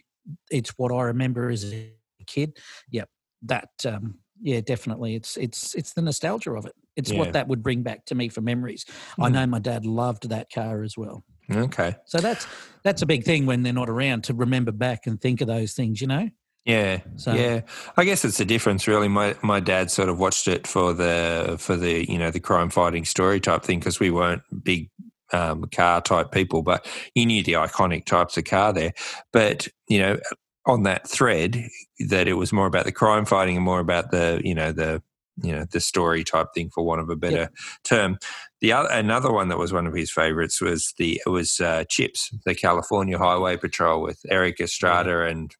It's 0.49 0.71
what 0.77 0.91
I 0.91 1.03
remember 1.03 1.49
as 1.49 1.71
a 1.73 1.91
kid. 2.27 2.57
Yep, 2.91 3.09
that. 3.43 3.69
Um, 3.85 4.19
yeah, 4.43 4.61
definitely. 4.61 5.15
It's 5.15 5.37
it's 5.37 5.75
it's 5.75 5.93
the 5.93 6.01
nostalgia 6.01 6.53
of 6.53 6.65
it. 6.65 6.73
It's 6.95 7.11
Yeah. 7.11 7.19
what 7.19 7.33
that 7.33 7.47
would 7.47 7.61
bring 7.61 7.83
back 7.83 8.05
to 8.07 8.15
me 8.15 8.27
for 8.27 8.41
memories. 8.41 8.85
I 9.19 9.29
Mm. 9.29 9.33
know 9.33 9.45
my 9.47 9.59
dad 9.59 9.85
loved 9.85 10.29
that 10.29 10.51
car 10.51 10.81
as 10.83 10.97
well. 10.97 11.23
Okay. 11.51 11.95
So 12.05 12.17
that's 12.19 12.47
that's 12.83 13.01
a 13.01 13.05
big 13.05 13.23
thing 13.23 13.45
when 13.45 13.61
they're 13.63 13.71
not 13.73 13.89
around 13.89 14.23
to 14.25 14.33
remember 14.33 14.71
back 14.71 15.05
and 15.05 15.21
think 15.21 15.41
of 15.41 15.47
those 15.47 15.73
things, 15.73 16.01
you 16.01 16.07
know. 16.07 16.29
Yeah, 16.65 17.01
So- 17.17 17.33
yeah. 17.33 17.61
I 17.97 18.03
guess 18.05 18.23
it's 18.23 18.37
the 18.37 18.45
difference, 18.45 18.87
really. 18.87 19.07
My 19.07 19.35
my 19.43 19.59
dad 19.59 19.91
sort 19.91 20.09
of 20.09 20.17
watched 20.19 20.47
it 20.47 20.65
for 20.65 20.93
the 20.93 21.55
for 21.59 21.75
the 21.75 22.09
you 22.11 22.17
know 22.17 22.31
the 22.31 22.39
crime 22.39 22.69
fighting 22.71 23.05
story 23.05 23.39
type 23.39 23.63
thing 23.63 23.79
because 23.79 23.99
we 23.99 24.09
weren't 24.11 24.41
big 24.63 24.89
um, 25.33 25.65
car 25.65 26.01
type 26.01 26.31
people, 26.31 26.61
but 26.61 26.87
you 27.15 27.25
knew 27.25 27.43
the 27.43 27.53
iconic 27.53 28.05
types 28.05 28.37
of 28.37 28.45
car 28.45 28.73
there. 28.73 28.93
But 29.31 29.67
you 29.87 29.99
know, 29.99 30.19
on 30.65 30.83
that 30.83 31.07
thread, 31.07 31.67
that 32.09 32.27
it 32.27 32.33
was 32.33 32.53
more 32.53 32.67
about 32.67 32.85
the 32.85 32.91
crime 32.91 33.25
fighting 33.25 33.55
and 33.55 33.65
more 33.65 33.79
about 33.79 34.11
the 34.11 34.41
you 34.43 34.55
know 34.55 34.71
the 34.71 35.01
you 35.41 35.51
know 35.51 35.65
the 35.71 35.79
story 35.79 36.23
type 36.23 36.47
thing, 36.53 36.69
for 36.73 36.83
want 36.83 37.01
of 37.01 37.09
a 37.09 37.15
better 37.15 37.49
term. 37.83 38.17
The 38.59 38.73
other 38.73 38.89
another 38.89 39.31
one 39.31 39.49
that 39.49 39.57
was 39.57 39.73
one 39.73 39.87
of 39.87 39.93
his 39.93 40.11
favorites 40.11 40.61
was 40.61 40.93
the 40.97 41.21
it 41.25 41.29
was 41.29 41.59
uh, 41.59 41.85
Chips, 41.89 42.29
the 42.45 42.55
California 42.55 43.17
Highway 43.17 43.57
Patrol 43.57 44.01
with 44.01 44.19
Erik 44.29 44.59
Estrada 44.59 45.23
and 45.23 45.55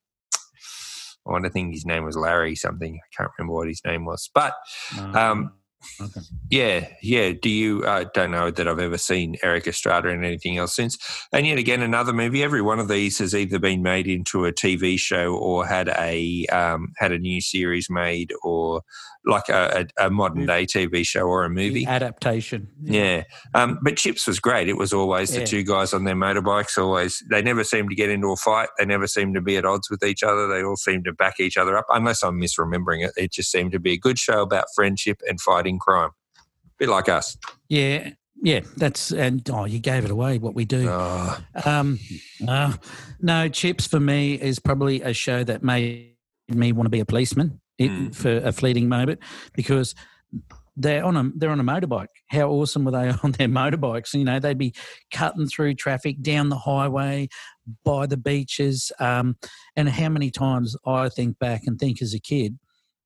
I 1.28 1.32
want 1.32 1.46
to 1.46 1.52
think 1.52 1.74
his 1.74 1.86
name 1.86 2.04
was 2.04 2.18
Larry 2.18 2.56
something. 2.56 2.96
I 2.96 3.16
can't 3.16 3.30
remember 3.38 3.54
what 3.54 3.68
his 3.68 3.82
name 3.86 4.06
was, 4.06 4.30
but 4.34 4.56
um, 5.16 5.54
Okay. 6.00 6.22
Yeah, 6.50 6.88
yeah. 7.02 7.32
Do 7.32 7.50
you? 7.50 7.86
I 7.86 8.02
uh, 8.02 8.06
don't 8.14 8.32
know 8.32 8.52
that 8.52 8.68
I've 8.68 8.80
ever 8.80 8.98
seen 8.98 9.36
Erik 9.44 9.68
Estrada 9.68 10.10
in 10.10 10.24
anything 10.24 10.58
else 10.58 10.76
since. 10.76 10.98
And 11.32 11.48
yet 11.48 11.58
again, 11.58 11.82
another 11.82 12.14
movie. 12.14 12.44
Every 12.44 12.62
one 12.62 12.80
of 12.80 12.88
these 12.88 13.18
has 13.20 13.34
either 13.34 13.60
been 13.60 13.82
made 13.82 14.08
into 14.08 14.46
a 14.46 14.52
TV 14.52 15.00
show 15.00 15.36
or 15.36 15.66
had 15.66 15.90
a 15.90 16.46
um, 16.48 16.94
had 16.98 17.12
a 17.12 17.20
new 17.20 17.42
series 17.42 17.90
made, 17.90 18.32
or 18.44 18.82
like 19.26 19.50
a, 19.50 19.86
a, 20.00 20.08
a 20.08 20.10
modern 20.10 20.46
day 20.46 20.66
TV 20.66 21.06
show 21.06 21.22
or 21.22 21.44
a 21.44 21.50
movie 21.50 21.86
adaptation. 21.86 22.68
Yeah, 22.82 23.02
yeah. 23.02 23.24
Um, 23.54 23.80
but 23.82 23.98
Chips 23.98 24.26
was 24.28 24.40
great. 24.40 24.68
It 24.68 24.78
was 24.78 24.94
always 24.94 25.32
the 25.32 25.46
two 25.46 25.64
guys 25.64 25.94
on 25.94 26.06
their 26.06 26.16
motorbikes. 26.16 26.78
Always, 26.78 27.24
they 27.30 27.42
never 27.42 27.64
seemed 27.64 27.90
to 27.90 27.96
get 27.96 28.10
into 28.10 28.32
a 28.32 28.36
fight. 28.36 28.70
They 28.80 28.86
never 28.86 29.08
seemed 29.08 29.36
to 29.36 29.42
be 29.42 29.58
at 29.58 29.66
odds 29.66 29.90
with 29.90 30.04
each 30.04 30.24
other. 30.24 30.48
They 30.48 30.64
all 30.64 30.76
seemed 30.76 31.06
to 31.06 31.14
back 31.14 31.40
each 31.40 31.58
other 31.58 31.78
up. 31.78 31.86
Unless 31.90 32.24
I'm 32.24 32.40
misremembering 32.40 33.06
it, 33.06 33.12
it 33.16 33.32
just 33.32 33.52
seemed 33.52 33.72
to 33.74 33.80
be 33.80 33.94
a 33.94 33.98
good 33.98 34.18
show 34.18 34.42
about 34.42 34.66
friendship 34.76 35.22
and 35.28 35.40
fighting 35.40 35.78
crime. 35.78 36.10
A 36.10 36.42
bit 36.80 36.90
like 36.90 37.08
us. 37.08 37.38
Yeah, 37.70 38.12
yeah, 38.42 38.62
that's 38.76 39.12
and 39.12 39.48
oh, 39.52 39.66
you 39.66 39.80
gave 39.80 40.04
it 40.04 40.12
away. 40.12 40.40
What 40.40 40.56
we 40.56 40.66
do. 40.66 40.88
Oh. 40.90 41.40
Um, 41.64 42.00
uh, 42.48 42.74
no, 43.20 43.50
Chips 43.50 43.86
for 43.86 44.00
me 44.00 44.34
is 44.34 44.58
probably 44.58 45.02
a 45.04 45.14
show 45.14 45.44
that 45.44 45.62
made 45.62 46.16
me 46.50 46.72
want 46.72 46.88
to 46.88 46.90
be 46.90 47.00
a 47.00 47.06
policeman 47.06 47.61
mm. 47.90 48.16
for 48.16 48.38
a 48.38 48.52
fleeting 48.52 48.88
moment 48.88 49.20
because 49.54 49.96
they're 50.78 51.04
on 51.04 51.18
a 51.18 51.32
they're 51.36 51.50
on 51.50 51.60
a 51.60 51.64
motorbike. 51.64 52.08
How 52.28 52.50
awesome 52.50 52.86
were 52.86 52.92
they 52.92 53.10
on 53.24 53.32
their 53.34 53.48
motorbikes? 53.48 54.14
You 54.14 54.24
know, 54.24 54.40
they'd 54.40 54.58
be 54.58 54.74
cutting 55.12 55.48
through 55.48 55.76
traffic 55.76 56.22
down 56.22 56.50
the 56.50 56.58
highway, 56.58 57.28
by 57.84 58.06
the 58.06 58.18
beaches, 58.18 58.92
um, 59.00 59.36
and 59.76 59.90
how 59.90 60.10
many 60.10 60.32
times 60.32 60.76
I 60.86 61.10
think 61.10 61.40
back 61.40 61.64
and 61.66 61.80
think 61.80 62.02
as 62.02 62.14
a 62.14 62.20
kid, 62.20 62.58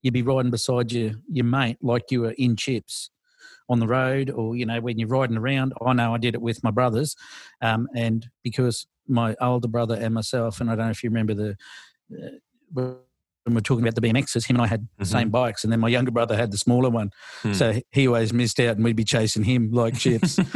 you'd 0.02 0.14
be 0.14 0.22
riding 0.22 0.52
beside 0.52 0.92
your 0.92 1.14
your 1.30 1.46
mate 1.46 1.78
like 1.82 2.12
you 2.12 2.22
were 2.22 2.36
in 2.38 2.56
chips 2.56 3.10
on 3.68 3.80
the 3.80 3.88
road, 3.88 4.30
or 4.30 4.56
you 4.56 4.66
know 4.66 4.80
when 4.80 5.00
you're 5.00 5.08
riding 5.08 5.38
around. 5.38 5.74
I 5.86 5.94
know 5.94 6.14
I 6.14 6.18
did 6.18 6.36
it 6.36 6.42
with 6.42 6.64
my 6.64 6.72
brothers, 6.72 7.16
um, 7.62 7.88
and 7.96 8.28
because 8.44 8.86
my 9.08 9.36
older 9.42 9.68
brother 9.68 9.96
and 9.96 10.14
myself, 10.14 10.62
and 10.62 10.70
I 10.70 10.76
don't 10.76 10.86
know 10.86 10.92
if 10.92 11.04
you 11.04 11.10
remember 11.10 11.34
the. 11.34 11.56
Uh, 12.76 12.94
when 13.46 13.54
we're 13.54 13.62
talking 13.62 13.84
about 13.84 13.96
the 13.96 14.02
BMXs, 14.02 14.48
him 14.48 14.58
and 14.58 14.66
I 14.66 14.68
had 14.68 14.88
the 14.98 15.06
mm-hmm. 15.06 15.12
same 15.12 15.30
bikes, 15.30 15.64
and 15.64 15.72
then 15.72 15.80
my 15.80 15.88
younger 15.88 16.12
brother 16.12 16.36
had 16.36 16.52
the 16.52 16.58
smaller 16.58 16.90
one. 16.90 17.12
Hmm. 17.42 17.54
So 17.54 17.80
he 17.92 18.08
always 18.08 18.34
missed 18.34 18.60
out, 18.60 18.76
and 18.76 18.84
we'd 18.84 18.96
be 18.96 19.04
chasing 19.04 19.44
him 19.44 19.72
like 19.72 19.98
chips. 19.98 20.40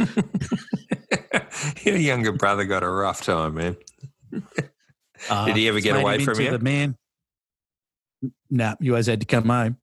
Your 1.84 1.96
younger 1.96 2.32
brother 2.32 2.64
got 2.64 2.82
a 2.82 2.88
rough 2.88 3.22
time, 3.22 3.54
man. 3.54 3.76
Uh, 5.28 5.46
Did 5.46 5.56
he 5.56 5.68
ever 5.68 5.80
get 5.80 5.96
away 5.96 6.24
from 6.24 6.40
you? 6.40 6.50
The 6.50 6.58
man. 6.58 6.96
No, 8.22 8.30
nah, 8.50 8.74
you 8.80 8.92
always 8.92 9.06
had 9.06 9.20
to 9.20 9.26
come 9.26 9.48
home. 9.48 9.76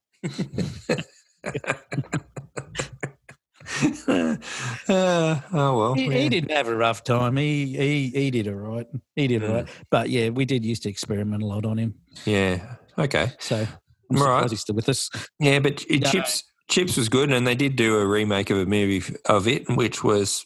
uh, 4.07 5.39
oh 5.53 5.77
well, 5.77 5.93
he, 5.93 6.05
yeah. 6.05 6.17
he, 6.17 6.29
didn't 6.29 6.51
have 6.51 6.67
a 6.67 6.75
rough 6.75 7.03
time. 7.03 7.37
He 7.37 7.77
he 7.77 8.09
he 8.09 8.31
did 8.31 8.47
all 8.47 8.55
right. 8.55 8.87
He 9.15 9.27
did 9.27 9.43
all 9.43 9.53
right. 9.53 9.65
Mm. 9.65 9.69
But 9.89 10.09
yeah, 10.09 10.29
we 10.29 10.45
did 10.45 10.65
used 10.65 10.83
to 10.83 10.89
experiment 10.89 11.43
a 11.43 11.45
lot 11.45 11.65
on 11.65 11.77
him. 11.77 11.95
Yeah, 12.25 12.75
Okay. 12.97 13.31
So 13.39 13.67
I'm 14.11 14.17
right. 14.17 14.49
he's 14.49 14.61
still 14.61 14.75
with 14.75 14.89
us. 14.89 15.09
Yeah, 15.39 15.59
but 15.59 15.83
no. 15.89 16.09
Chips 16.09 16.43
Chips 16.69 16.97
was 16.97 17.07
good, 17.09 17.31
and 17.31 17.47
they 17.47 17.55
did 17.55 17.75
do 17.75 17.97
a 17.97 18.05
remake 18.05 18.49
of 18.49 18.57
a 18.57 18.65
movie 18.65 19.15
of 19.25 19.47
it, 19.47 19.69
which 19.69 20.03
was 20.03 20.45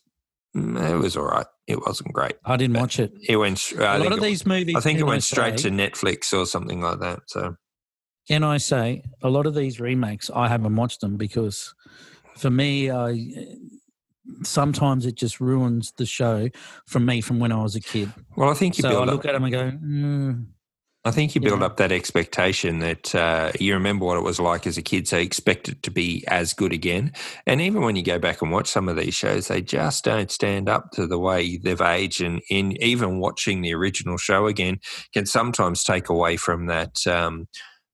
mm, 0.56 0.90
it 0.90 0.98
was 0.98 1.18
all 1.18 1.26
right. 1.26 1.48
It 1.68 1.80
wasn't 1.86 2.14
great. 2.14 2.34
I 2.46 2.58
didn't 2.58 2.78
watch 2.78 3.00
it. 3.00 3.12
It 3.28 3.38
went. 3.38 3.74
Uh, 3.78 3.84
a 3.84 4.00
lot 4.00 4.12
of 4.12 4.22
these 4.22 4.46
movies. 4.46 4.76
I 4.76 4.82
think 4.82 5.00
it 5.00 5.04
went 5.04 5.24
straight 5.24 5.60
say, 5.60 5.70
to 5.70 5.76
Netflix 5.76 6.32
or 6.34 6.46
something 6.46 6.82
like 6.82 7.00
that. 7.00 7.22
So, 7.28 7.56
can 8.28 8.44
I 8.44 8.58
say 8.58 9.04
a 9.24 9.30
lot 9.30 9.48
of 9.48 9.56
these 9.56 9.80
remakes? 9.80 10.30
I 10.34 10.48
haven't 10.48 10.76
watched 10.76 11.02
them 11.02 11.18
because, 11.18 11.74
for 12.38 12.52
me, 12.52 12.92
I 12.92 13.32
sometimes 14.44 15.08
it 15.08 15.16
just 15.16 15.40
ruins 15.40 15.92
the 15.98 16.06
show 16.06 16.50
from 16.86 17.06
me 17.06 17.22
from 17.22 17.40
when 17.40 17.52
I 17.52 17.64
was 17.64 17.76
a 17.76 17.82
kid. 17.82 18.12
Well, 18.36 18.50
I 18.50 18.54
think 18.54 18.78
you. 18.78 18.84
So 18.84 19.02
I 19.02 19.06
look 19.06 19.26
up. 19.26 19.26
at 19.26 19.32
them 19.34 19.44
and 19.46 19.54
go. 19.54 19.72
Mm, 19.72 20.46
I 21.04 21.10
think 21.10 21.34
you 21.34 21.42
build 21.42 21.62
yeah. 21.62 21.66
up 21.66 21.78
that 21.78 21.92
expectation 21.92 22.80
that 22.80 23.16
uh, 23.16 23.52
you 23.60 23.74
remember 23.74 24.06
what 24.06 24.18
it 24.18 24.24
was 24.24 24.40
like 24.40 24.68
as 24.68 24.78
a 24.78 24.84
kid, 24.84 25.08
so 25.08 25.18
you 25.18 25.24
expect 25.24 25.68
it 25.68 25.82
to 25.82 25.90
be 25.90 26.24
as 26.28 26.54
good 26.54 26.72
again. 26.72 27.12
And 27.48 27.60
even 27.60 27.82
when 27.82 27.96
you 27.96 28.04
go 28.04 28.20
back 28.20 28.44
and 28.44 28.52
watch 28.52 28.68
some 28.68 28.88
of 28.88 28.98
these 28.98 29.16
shows, 29.16 29.48
they 29.48 29.62
just 29.62 30.04
don't 30.04 30.30
stand 30.30 30.70
up 30.70 30.92
to 30.92 31.08
the 31.08 31.18
way 31.18 31.58
they've 31.58 31.82
aged. 31.82 32.22
And 32.22 32.42
in 32.52 32.74
even 32.84 33.20
watching 33.20 33.62
the 33.62 33.74
original 33.74 34.18
show 34.18 34.46
again 34.46 34.80
can 35.12 35.26
sometimes 35.26 35.84
take 35.84 36.08
away 36.08 36.38
from 36.38 36.68
that 36.68 37.08
um, 37.08 37.48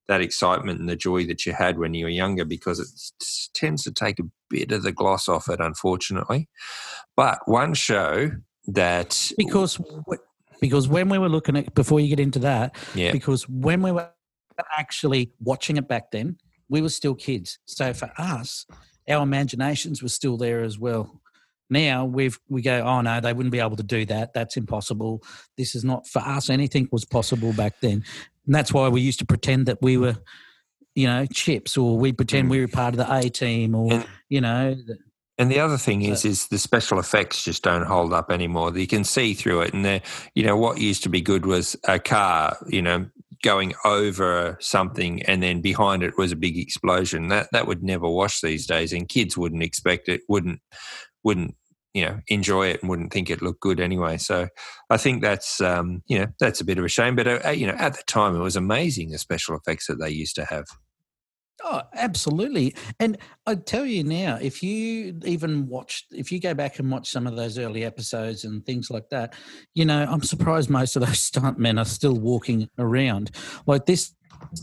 that 0.09 0.21
excitement 0.21 0.79
and 0.79 0.89
the 0.89 0.95
joy 0.95 1.25
that 1.27 1.45
you 1.45 1.53
had 1.53 1.77
when 1.77 1.93
you 1.93 2.05
were 2.05 2.09
younger, 2.09 2.43
because 2.43 2.79
it 2.79 2.89
tends 3.53 3.83
to 3.83 3.91
take 3.91 4.19
a 4.19 4.29
bit 4.49 4.71
of 4.73 4.83
the 4.83 4.91
gloss 4.91 5.29
off 5.29 5.49
it, 5.49 5.61
unfortunately. 5.61 6.49
But 7.15 7.39
one 7.45 7.73
show 7.73 8.31
that 8.67 9.31
because 9.37 9.79
because 10.59 10.87
when 10.87 11.09
we 11.09 11.17
were 11.17 11.29
looking 11.29 11.57
at 11.57 11.73
before 11.73 11.99
you 11.99 12.09
get 12.09 12.19
into 12.19 12.39
that, 12.39 12.75
yeah. 12.95 13.11
because 13.11 13.47
when 13.49 13.81
we 13.81 13.91
were 13.91 14.09
actually 14.77 15.31
watching 15.39 15.77
it 15.77 15.87
back 15.87 16.11
then, 16.11 16.37
we 16.69 16.81
were 16.81 16.89
still 16.89 17.15
kids. 17.15 17.59
So 17.65 17.93
for 17.93 18.11
us, 18.17 18.65
our 19.09 19.23
imaginations 19.23 20.01
were 20.01 20.09
still 20.09 20.37
there 20.37 20.61
as 20.61 20.77
well. 20.77 21.21
Now 21.69 22.05
we've 22.05 22.39
we 22.47 22.61
go, 22.61 22.81
oh 22.81 23.01
no, 23.01 23.19
they 23.19 23.33
wouldn't 23.33 23.51
be 23.51 23.59
able 23.59 23.75
to 23.75 23.83
do 23.83 24.05
that. 24.05 24.33
That's 24.33 24.55
impossible. 24.55 25.21
This 25.57 25.75
is 25.75 25.83
not 25.83 26.07
for 26.07 26.19
us. 26.19 26.49
Anything 26.49 26.87
was 26.91 27.03
possible 27.03 27.51
back 27.53 27.79
then, 27.81 28.03
and 28.45 28.55
that's 28.55 28.73
why 28.73 28.87
we 28.87 29.01
used 29.01 29.19
to 29.19 29.25
pretend 29.25 29.65
that 29.65 29.81
we 29.81 29.97
were, 29.97 30.15
you 30.95 31.07
know, 31.07 31.25
chips, 31.25 31.77
or 31.77 31.97
we'd 31.97 32.15
pretend 32.15 32.47
mm. 32.47 32.51
we 32.51 32.61
were 32.61 32.69
part 32.69 32.93
of 32.93 32.97
the 32.97 33.13
A 33.13 33.29
team, 33.29 33.75
or 33.75 34.05
you 34.29 34.39
know, 34.39 34.77
and 35.37 35.51
the 35.51 35.59
other 35.59 35.77
thing 35.77 36.01
is, 36.01 36.25
is 36.25 36.47
the 36.47 36.57
special 36.57 36.99
effects 36.99 37.43
just 37.43 37.63
don't 37.63 37.85
hold 37.85 38.11
up 38.11 38.31
anymore. 38.31 38.75
You 38.75 38.87
can 38.87 39.03
see 39.03 39.33
through 39.33 39.61
it, 39.61 39.73
and 39.73 40.01
you 40.33 40.43
know 40.43 40.57
what 40.57 40.79
used 40.79 41.03
to 41.03 41.09
be 41.09 41.21
good 41.21 41.45
was 41.45 41.75
a 41.87 41.99
car, 41.99 42.57
you 42.67 42.81
know, 42.81 43.05
going 43.43 43.73
over 43.85 44.57
something, 44.59 45.21
and 45.23 45.43
then 45.43 45.61
behind 45.61 46.01
it 46.01 46.17
was 46.17 46.31
a 46.31 46.35
big 46.35 46.57
explosion. 46.57 47.27
That 47.27 47.49
that 47.51 47.67
would 47.67 47.83
never 47.83 48.09
wash 48.09 48.41
these 48.41 48.65
days, 48.65 48.91
and 48.93 49.07
kids 49.07 49.37
wouldn't 49.37 49.63
expect 49.63 50.09
it, 50.09 50.21
wouldn't 50.27 50.59
wouldn't 51.23 51.55
you 51.93 52.03
know 52.05 52.19
enjoy 52.27 52.67
it, 52.67 52.81
and 52.81 52.89
wouldn't 52.89 53.13
think 53.13 53.29
it 53.29 53.41
looked 53.41 53.61
good 53.61 53.79
anyway. 53.79 54.17
So 54.17 54.47
I 54.89 54.97
think 54.97 55.21
that's 55.21 55.61
um, 55.61 56.01
you 56.07 56.17
know 56.17 56.27
that's 56.39 56.61
a 56.61 56.65
bit 56.65 56.79
of 56.79 56.85
a 56.85 56.89
shame. 56.89 57.15
But 57.15 57.45
uh, 57.45 57.49
you 57.49 57.67
know 57.67 57.75
at 57.77 57.95
the 57.95 58.03
time 58.07 58.35
it 58.35 58.39
was 58.39 58.55
amazing 58.55 59.11
the 59.11 59.19
special 59.19 59.55
effects 59.55 59.85
that 59.87 59.99
they 59.99 60.09
used 60.09 60.35
to 60.35 60.45
have. 60.45 60.65
Oh, 61.63 61.81
absolutely. 61.95 62.75
And 62.99 63.17
I 63.45 63.55
tell 63.55 63.85
you 63.85 64.03
now, 64.03 64.37
if 64.41 64.61
you 64.61 65.19
even 65.25 65.67
watch, 65.67 66.05
if 66.11 66.31
you 66.31 66.39
go 66.39 66.53
back 66.53 66.79
and 66.79 66.91
watch 66.91 67.09
some 67.09 67.25
of 67.25 67.35
those 67.35 67.57
early 67.57 67.83
episodes 67.83 68.43
and 68.43 68.65
things 68.65 68.91
like 68.91 69.09
that, 69.09 69.33
you 69.73 69.85
know, 69.85 70.05
I'm 70.07 70.21
surprised 70.21 70.69
most 70.69 70.95
of 70.95 71.05
those 71.05 71.19
stuntmen 71.31 71.79
are 71.79 71.85
still 71.85 72.13
walking 72.13 72.69
around. 72.77 73.31
Like 73.65 73.85
this, 73.85 74.13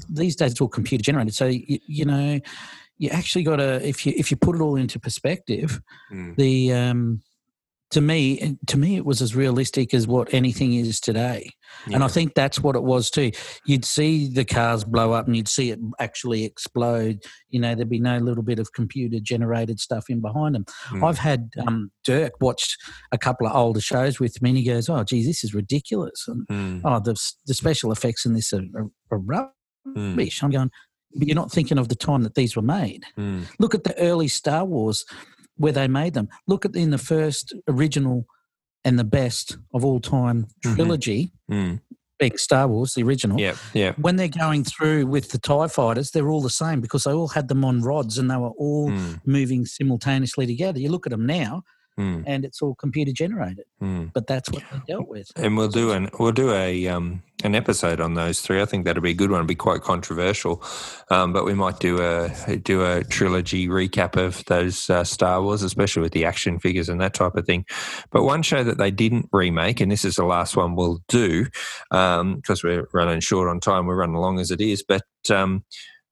these 0.09 0.37
days 0.37 0.53
it's 0.53 0.61
all 0.61 0.69
computer 0.69 1.03
generated. 1.03 1.35
So, 1.35 1.47
you, 1.47 1.79
you 1.87 2.05
know, 2.05 2.41
you 2.99 3.11
actually 3.11 3.43
got 3.43 3.57
to, 3.57 3.87
if 3.87 4.07
you, 4.07 4.13
if 4.17 4.31
you 4.31 4.37
put 4.37 4.55
it 4.55 4.61
all 4.61 4.77
into 4.77 5.01
perspective, 5.01 5.81
mm. 6.13 6.37
the, 6.37 6.73
um, 6.73 7.23
to 7.95 8.01
me, 8.01 8.57
to 8.67 8.77
me, 8.77 8.97
it 8.97 9.05
was 9.05 9.23
as 9.23 9.37
realistic 9.37 9.95
as 9.95 10.09
what 10.09 10.35
anything 10.35 10.75
is 10.75 10.99
today. 10.99 11.49
Yeah. 11.87 11.95
And 11.95 12.05
I 12.05 12.09
think 12.09 12.35
that's 12.35 12.59
what 12.59 12.75
it 12.75 12.83
was 12.83 13.09
too. 13.09 13.31
You'd 13.67 13.85
see 13.85 14.29
the 14.29 14.45
cars 14.45 14.83
blow 14.83 15.13
up 15.13 15.29
and 15.29 15.37
you'd 15.37 15.47
see 15.47 15.71
it 15.71 15.79
actually 16.01 16.43
explode. 16.43 17.23
You 17.51 17.61
know, 17.61 17.77
there'd 17.77 17.89
be 17.89 18.01
no 18.01 18.19
little 18.19 18.43
bit 18.43 18.59
of 18.59 18.73
computer 18.73 19.21
generated 19.23 19.79
stuff 19.79 20.07
in 20.09 20.21
behind 20.21 20.57
them. 20.57 20.65
Mm. 20.91 21.09
I've 21.09 21.19
had 21.19 21.51
um, 21.69 21.93
Dirk 22.05 22.33
watch 22.41 22.77
a 23.13 23.19
couple 23.19 23.47
of 23.47 23.55
older 23.55 23.81
shows 23.81 24.19
with 24.19 24.43
me 24.43 24.51
and 24.51 24.59
he 24.59 24.65
goes, 24.65 24.89
Oh, 24.89 25.05
geez, 25.05 25.27
this 25.27 25.45
is 25.45 25.55
ridiculous. 25.55 26.25
And 26.27 26.49
mm. 26.49 26.81
oh, 26.85 26.99
the, 26.99 27.15
the 27.47 27.55
special 27.55 27.93
effects 27.93 28.27
in 28.27 28.35
this 28.35 28.53
are, 28.53 28.65
are, 28.75 28.91
are 29.13 29.19
rubbish. 29.19 29.53
Mm. 30.41 30.43
I'm 30.43 30.51
going, 30.51 30.71
but 31.15 31.29
you're 31.29 31.37
not 31.37 31.53
thinking 31.53 31.79
of 31.79 31.89
the 31.89 31.95
time 31.95 32.25
that 32.25 32.35
these 32.35 32.57
were 32.57 32.63
made. 32.63 33.05
Hmm. 33.15 33.43
Look 33.61 33.73
at 33.73 33.85
the 33.85 33.97
early 33.99 34.27
Star 34.27 34.65
Wars 34.65 35.05
where 35.57 35.73
they 35.73 35.89
made 35.89 36.15
them. 36.15 36.29
Look 36.47 36.65
at 36.65 36.75
in 36.75 36.91
the 36.91 36.99
first 36.99 37.55
original 37.69 38.27
and 38.85 38.99
the 38.99 39.05
best 39.05 39.57
of 39.73 39.85
all 39.85 40.01
time 40.01 40.45
mm-hmm. 40.45 40.75
trilogy, 40.75 41.33
mm-hmm. 41.51 41.77
being 42.19 42.37
Star 42.37 42.69
Wars, 42.69 42.95
the 42.95 43.03
original. 43.03 43.41
Yeah, 43.41 43.57
yeah. 43.73 43.93
When 43.97 44.17
they're 44.17 44.29
going 44.29 44.65
through 44.65 45.07
with 45.07 45.31
the 45.31 45.39
Tie 45.39 45.69
Fighters, 45.69 46.11
they're 46.11 46.29
all 46.29 46.43
the 46.43 46.51
same 46.51 46.81
because 46.81 47.05
they 47.05 47.13
all 47.13 47.29
had 47.29 47.49
them 47.49 47.65
on 47.65 47.83
rods 47.83 48.19
and 48.19 48.31
they 48.31 48.37
were 48.37 48.51
all 48.51 48.91
mm. 48.91 49.21
moving 49.25 49.65
simultaneously 49.65 50.47
together. 50.47 50.79
You 50.79 50.91
look 50.91 51.07
at 51.07 51.11
them 51.11 51.27
now, 51.27 51.63
mm. 51.99 52.25
and 52.27 52.45
it's 52.45 52.63
all 52.63 52.75
computer 52.75 53.13
generated. 53.13 53.65
Mm. 53.83 54.13
But 54.13 54.27
that's 54.27 54.51
what 54.51 54.63
they 54.73 54.81
dealt 54.87 55.09
with. 55.09 55.31
And 55.37 55.57
we'll 55.57 55.69
do 55.69 55.93
an 55.93 56.11
we'll 56.19 56.33
do 56.33 56.53
a 56.53 56.89
um, 56.89 57.23
an 57.43 57.55
episode 57.55 58.01
on 58.01 58.15
those 58.15 58.41
three. 58.41 58.61
I 58.61 58.65
think 58.65 58.85
that'd 58.85 59.03
be 59.03 59.11
a 59.11 59.15
good 59.15 59.31
one. 59.31 59.41
It'll 59.41 59.49
be 59.49 59.55
quite 59.55 59.83
controversial, 59.83 60.63
um, 61.11 61.33
but 61.33 61.45
we 61.45 61.55
might 61.55 61.81
do 61.81 62.03
a 62.03 62.57
do 62.59 62.85
a 62.85 63.05
trilogy 63.05 63.69
recap 63.69 64.17
of 64.17 64.45
those 64.47 64.89
uh, 64.91 65.05
Star 65.05 65.43
Wars, 65.43 65.63
especially 65.63 66.03
with 66.03 66.13
the 66.13 66.25
action 66.25 66.59
figures 66.59 66.89
and 66.89 67.01
that 67.01 67.15
type 67.15 67.35
of 67.35 67.47
thing. 67.47 67.65
But 68.11 68.25
one 68.25 68.43
show 68.43 68.65
that 68.65 68.79
they 68.79 68.91
didn't 68.91 69.29
remake, 69.33 69.81
and 69.81 69.91
this 69.91 70.05
is 70.05 70.17
the 70.17 70.25
last 70.25 70.57
one 70.57 70.75
we'll 70.75 71.01
do 71.09 71.45
because 71.91 72.21
um, 72.21 72.43
we're 72.63 72.89
running 72.93 73.21
short 73.21 73.49
on 73.49 73.61
time. 73.61 73.87
We're 73.87 73.97
running 73.97 74.17
along 74.17 74.41
as 74.41 74.51
it 74.51 74.61
is, 74.61 74.83
but 74.83 75.03
um, 75.31 75.65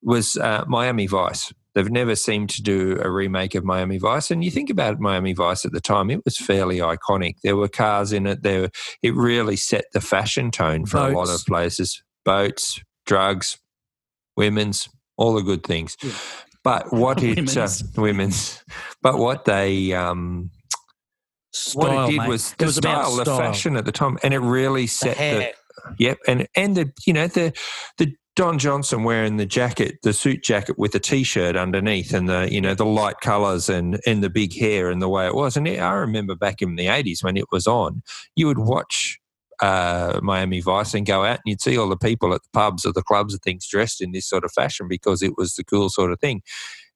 was 0.03 0.37
uh, 0.37 0.65
Miami 0.67 1.07
Vice 1.07 1.53
They've 1.75 1.91
never 1.91 2.15
seemed 2.15 2.51
to 2.51 2.63
do 2.63 2.99
a 3.03 3.11
remake 3.11 3.55
of 3.55 3.65
Miami 3.65 3.99
Vice. 3.99 4.31
And 4.31 4.45
you 4.45 4.51
think 4.51 4.71
about 4.71 5.01
Miami 5.01 5.33
Vice 5.33 5.65
at 5.65 5.73
the 5.73 5.81
time, 5.81 6.11
it 6.11 6.25
was 6.25 6.37
fairly 6.37 6.79
iconic. 6.79 7.37
There 7.43 7.57
were 7.57 7.69
cars 7.69 8.13
in 8.13 8.27
it. 8.27 8.43
There, 8.43 8.71
it 9.03 9.15
really 9.15 9.57
set 9.57 9.87
the 9.93 10.01
fashion 10.01 10.51
tone 10.51 10.87
for 10.87 10.99
Boats. 10.99 11.13
a 11.13 11.17
lot 11.17 11.29
of 11.31 11.47
places. 11.47 12.03
Boats, 12.25 12.81
drugs, 13.07 13.59
women's, 14.37 14.89
all 15.17 15.35
the 15.35 15.43
good 15.43 15.65
things. 15.65 15.97
Yeah. 16.03 16.13
But 16.65 16.93
what 16.93 17.23
it 17.23 17.37
women's. 17.37 17.57
Uh, 17.57 17.87
women's, 17.97 18.65
but 19.03 19.19
what 19.19 19.45
they 19.47 19.93
um, 19.93 20.51
style, 21.53 21.83
what 21.83 22.09
it 22.09 22.13
did 22.13 22.19
mate. 22.21 22.29
was 22.29 22.55
the 22.55 22.67
was 22.67 22.77
style, 22.77 23.17
the 23.17 23.25
fashion 23.25 23.77
at 23.77 23.85
the 23.85 23.93
time, 23.93 24.17
and 24.23 24.33
it 24.33 24.39
really 24.39 24.87
set 24.87 25.17
the, 25.17 25.53
the 25.85 25.95
yep, 25.99 26.19
and 26.29 26.47
and 26.55 26.77
the 26.77 26.93
you 27.05 27.13
know 27.13 27.27
the 27.27 27.53
the 27.99 28.15
Don 28.35 28.59
Johnson 28.59 29.05
wearing 29.05 29.37
the 29.37 29.45
jacket, 29.45 29.99
the 30.03 30.15
suit 30.15 30.43
jacket 30.43 30.79
with 30.79 30.93
the 30.93 31.01
t-shirt 31.01 31.55
underneath, 31.55 32.15
and 32.15 32.29
the 32.29 32.49
you 32.51 32.61
know 32.61 32.75
the 32.75 32.87
light 32.87 33.21
colours 33.21 33.69
and 33.69 34.01
and 34.07 34.25
the 34.25 34.31
big 34.31 34.55
hair 34.55 34.91
and 34.91 35.03
the 35.03 35.09
way 35.09 35.27
it 35.27 35.35
was. 35.35 35.57
And 35.57 35.69
I 35.69 35.93
remember 35.93 36.35
back 36.35 36.63
in 36.63 36.77
the 36.77 36.89
eighties 36.89 37.23
when 37.23 37.37
it 37.37 37.47
was 37.53 37.67
on, 37.67 38.03
you 38.35 38.47
would 38.47 38.59
watch 38.59 39.19
uh, 39.61 40.19
Miami 40.23 40.61
Vice 40.61 40.95
and 40.95 41.07
go 41.07 41.25
out 41.25 41.41
and 41.45 41.47
you'd 41.47 41.61
see 41.61 41.77
all 41.77 41.89
the 41.89 41.97
people 41.97 42.35
at 42.35 42.43
the 42.43 42.49
pubs 42.53 42.87
or 42.87 42.93
the 42.93 43.03
clubs 43.03 43.35
and 43.35 43.43
things 43.43 43.67
dressed 43.67 44.01
in 44.01 44.13
this 44.13 44.27
sort 44.27 44.45
of 44.45 44.53
fashion 44.53 44.89
because 44.89 45.23
it 45.23 45.37
was 45.37 45.55
the 45.55 45.65
cool 45.65 45.91
sort 45.91 46.11
of 46.11 46.19
thing. 46.19 46.43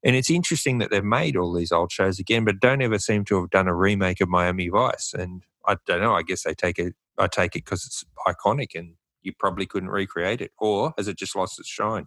And 0.03 0.17
it's 0.17 0.31
interesting 0.31 0.79
that 0.79 0.91
they've 0.91 1.05
made 1.05 1.37
all 1.37 1.53
these 1.53 1.73
old 1.73 1.93
shows 1.93 2.19
again, 2.19 2.45
but 2.45 2.61
don't 2.61 2.83
ever 2.83 2.99
seem 2.99 3.25
to 3.27 3.41
have 3.41 3.51
done 3.51 3.69
a 3.69 3.75
remake 3.75 4.21
of 4.21 4.29
Miami 4.29 4.69
Vice. 4.69 5.15
And 5.15 5.43
I 5.67 5.77
don't 5.87 6.01
know. 6.01 6.15
I 6.15 6.23
guess 6.23 6.45
they 6.45 6.55
take 6.55 6.79
it. 6.79 6.95
I 7.19 7.27
take 7.29 7.57
it 7.57 7.65
because 7.65 7.85
it's 7.87 8.05
iconic 8.27 8.75
and 8.75 8.95
you 9.27 9.33
probably 9.39 9.67
couldn't 9.67 9.91
recreate 9.91 10.41
it, 10.41 10.53
or 10.59 10.95
has 10.97 11.09
it 11.09 11.19
just 11.19 11.37
lost 11.37 11.59
its 11.59 11.69
shine? 11.69 12.07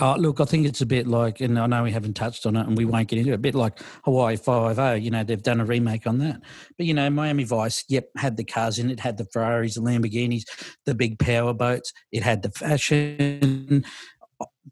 Oh, 0.00 0.14
look, 0.16 0.40
I 0.40 0.44
think 0.44 0.64
it's 0.64 0.80
a 0.80 0.86
bit 0.86 1.08
like, 1.08 1.40
and 1.40 1.58
I 1.58 1.66
know 1.66 1.82
we 1.82 1.90
haven't 1.90 2.14
touched 2.14 2.46
on 2.46 2.54
it 2.54 2.68
and 2.68 2.76
we 2.76 2.84
won't 2.84 3.08
get 3.08 3.18
into 3.18 3.32
it, 3.32 3.34
a 3.34 3.38
bit 3.38 3.56
like 3.56 3.80
Hawaii 4.04 4.36
5 4.36 5.02
You 5.02 5.10
know, 5.10 5.24
they've 5.24 5.42
done 5.42 5.60
a 5.60 5.64
remake 5.64 6.06
on 6.06 6.18
that. 6.18 6.40
But, 6.76 6.86
you 6.86 6.94
know, 6.94 7.10
Miami 7.10 7.42
Vice, 7.42 7.84
yep, 7.88 8.08
had 8.16 8.36
the 8.36 8.44
cars 8.44 8.78
in 8.78 8.90
it, 8.90 9.00
had 9.00 9.18
the 9.18 9.26
Ferraris, 9.32 9.74
the 9.74 9.80
Lamborghinis, 9.80 10.44
the 10.86 10.94
big 10.94 11.18
power 11.18 11.52
boats, 11.52 11.92
it 12.12 12.22
had 12.22 12.42
the 12.42 12.50
fashion. 12.50 13.84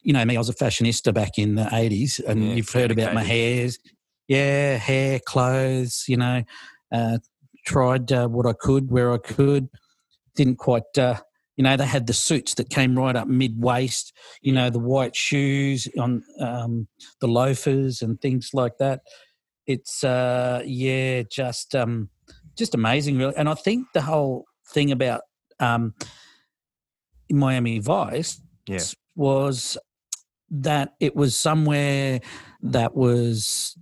You 0.02 0.12
know, 0.12 0.24
me, 0.24 0.36
I 0.36 0.38
was 0.38 0.48
a 0.48 0.54
fashionista 0.54 1.12
back 1.12 1.38
in 1.38 1.56
the 1.56 1.64
80s, 1.64 2.24
and 2.24 2.44
yeah, 2.44 2.54
you've 2.54 2.70
heard 2.70 2.92
about 2.92 3.12
my 3.12 3.24
hairs. 3.24 3.80
Yeah, 4.28 4.76
hair, 4.76 5.18
clothes, 5.18 6.04
you 6.06 6.18
know, 6.18 6.44
uh, 6.92 7.18
tried 7.66 8.12
uh, 8.12 8.28
what 8.28 8.46
I 8.46 8.52
could 8.52 8.92
where 8.92 9.12
I 9.12 9.18
could. 9.18 9.68
Didn't 10.36 10.56
quite 10.56 10.96
uh, 10.96 11.16
you 11.56 11.64
know, 11.64 11.76
they 11.76 11.86
had 11.86 12.06
the 12.06 12.12
suits 12.12 12.54
that 12.54 12.68
came 12.68 12.96
right 12.96 13.16
up 13.16 13.28
mid 13.28 13.60
waist. 13.60 14.12
You 14.42 14.52
know, 14.52 14.70
the 14.70 14.78
white 14.78 15.16
shoes 15.16 15.88
on 15.98 16.22
um, 16.38 16.86
the 17.20 17.26
loafers 17.26 18.02
and 18.02 18.20
things 18.20 18.50
like 18.52 18.76
that. 18.78 19.00
It's 19.66 20.04
uh, 20.04 20.62
yeah, 20.64 21.22
just 21.22 21.74
um, 21.74 22.10
just 22.56 22.74
amazing, 22.74 23.16
really. 23.18 23.34
And 23.36 23.48
I 23.48 23.54
think 23.54 23.88
the 23.94 24.02
whole 24.02 24.44
thing 24.68 24.92
about 24.92 25.22
um, 25.58 25.94
Miami 27.30 27.78
Vice 27.78 28.40
yeah. 28.68 28.80
was 29.14 29.78
that 30.50 30.94
it 31.00 31.16
was 31.16 31.34
somewhere 31.34 32.20
that 32.62 32.94
was 32.94 33.76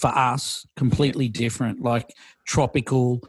for 0.00 0.08
us 0.08 0.66
completely 0.74 1.28
different, 1.28 1.82
like 1.82 2.12
tropical 2.46 3.20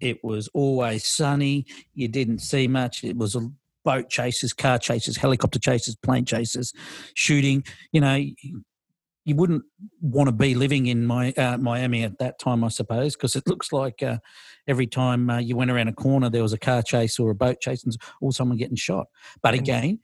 it 0.00 0.22
was 0.24 0.48
always 0.54 1.06
sunny. 1.06 1.66
You 1.94 2.08
didn't 2.08 2.38
see 2.38 2.68
much. 2.68 3.04
It 3.04 3.16
was 3.16 3.36
a 3.36 3.48
boat 3.84 4.08
chases, 4.08 4.52
car 4.52 4.78
chases, 4.78 5.16
helicopter 5.16 5.58
chases, 5.58 5.96
plane 5.96 6.24
chases, 6.24 6.72
shooting. 7.14 7.64
You 7.92 8.00
know, 8.00 8.14
you 8.14 9.36
wouldn't 9.36 9.62
want 10.00 10.28
to 10.28 10.32
be 10.32 10.54
living 10.54 10.86
in 10.86 11.06
my, 11.06 11.32
uh, 11.32 11.58
Miami 11.58 12.02
at 12.04 12.18
that 12.18 12.38
time, 12.38 12.64
I 12.64 12.68
suppose, 12.68 13.14
because 13.14 13.36
it 13.36 13.46
looks 13.46 13.72
like 13.72 14.02
uh, 14.02 14.18
every 14.66 14.86
time 14.86 15.30
uh, 15.30 15.38
you 15.38 15.56
went 15.56 15.70
around 15.70 15.88
a 15.88 15.92
corner, 15.92 16.30
there 16.30 16.42
was 16.42 16.52
a 16.52 16.58
car 16.58 16.82
chase 16.82 17.18
or 17.18 17.30
a 17.30 17.34
boat 17.34 17.60
chase 17.60 17.84
or 18.20 18.32
someone 18.32 18.58
getting 18.58 18.76
shot. 18.76 19.06
But 19.42 19.54
again, 19.54 20.00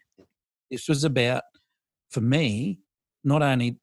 this 0.70 0.88
was 0.88 1.04
about, 1.04 1.42
for 2.10 2.20
me, 2.20 2.80
not 3.24 3.42
only 3.42 3.78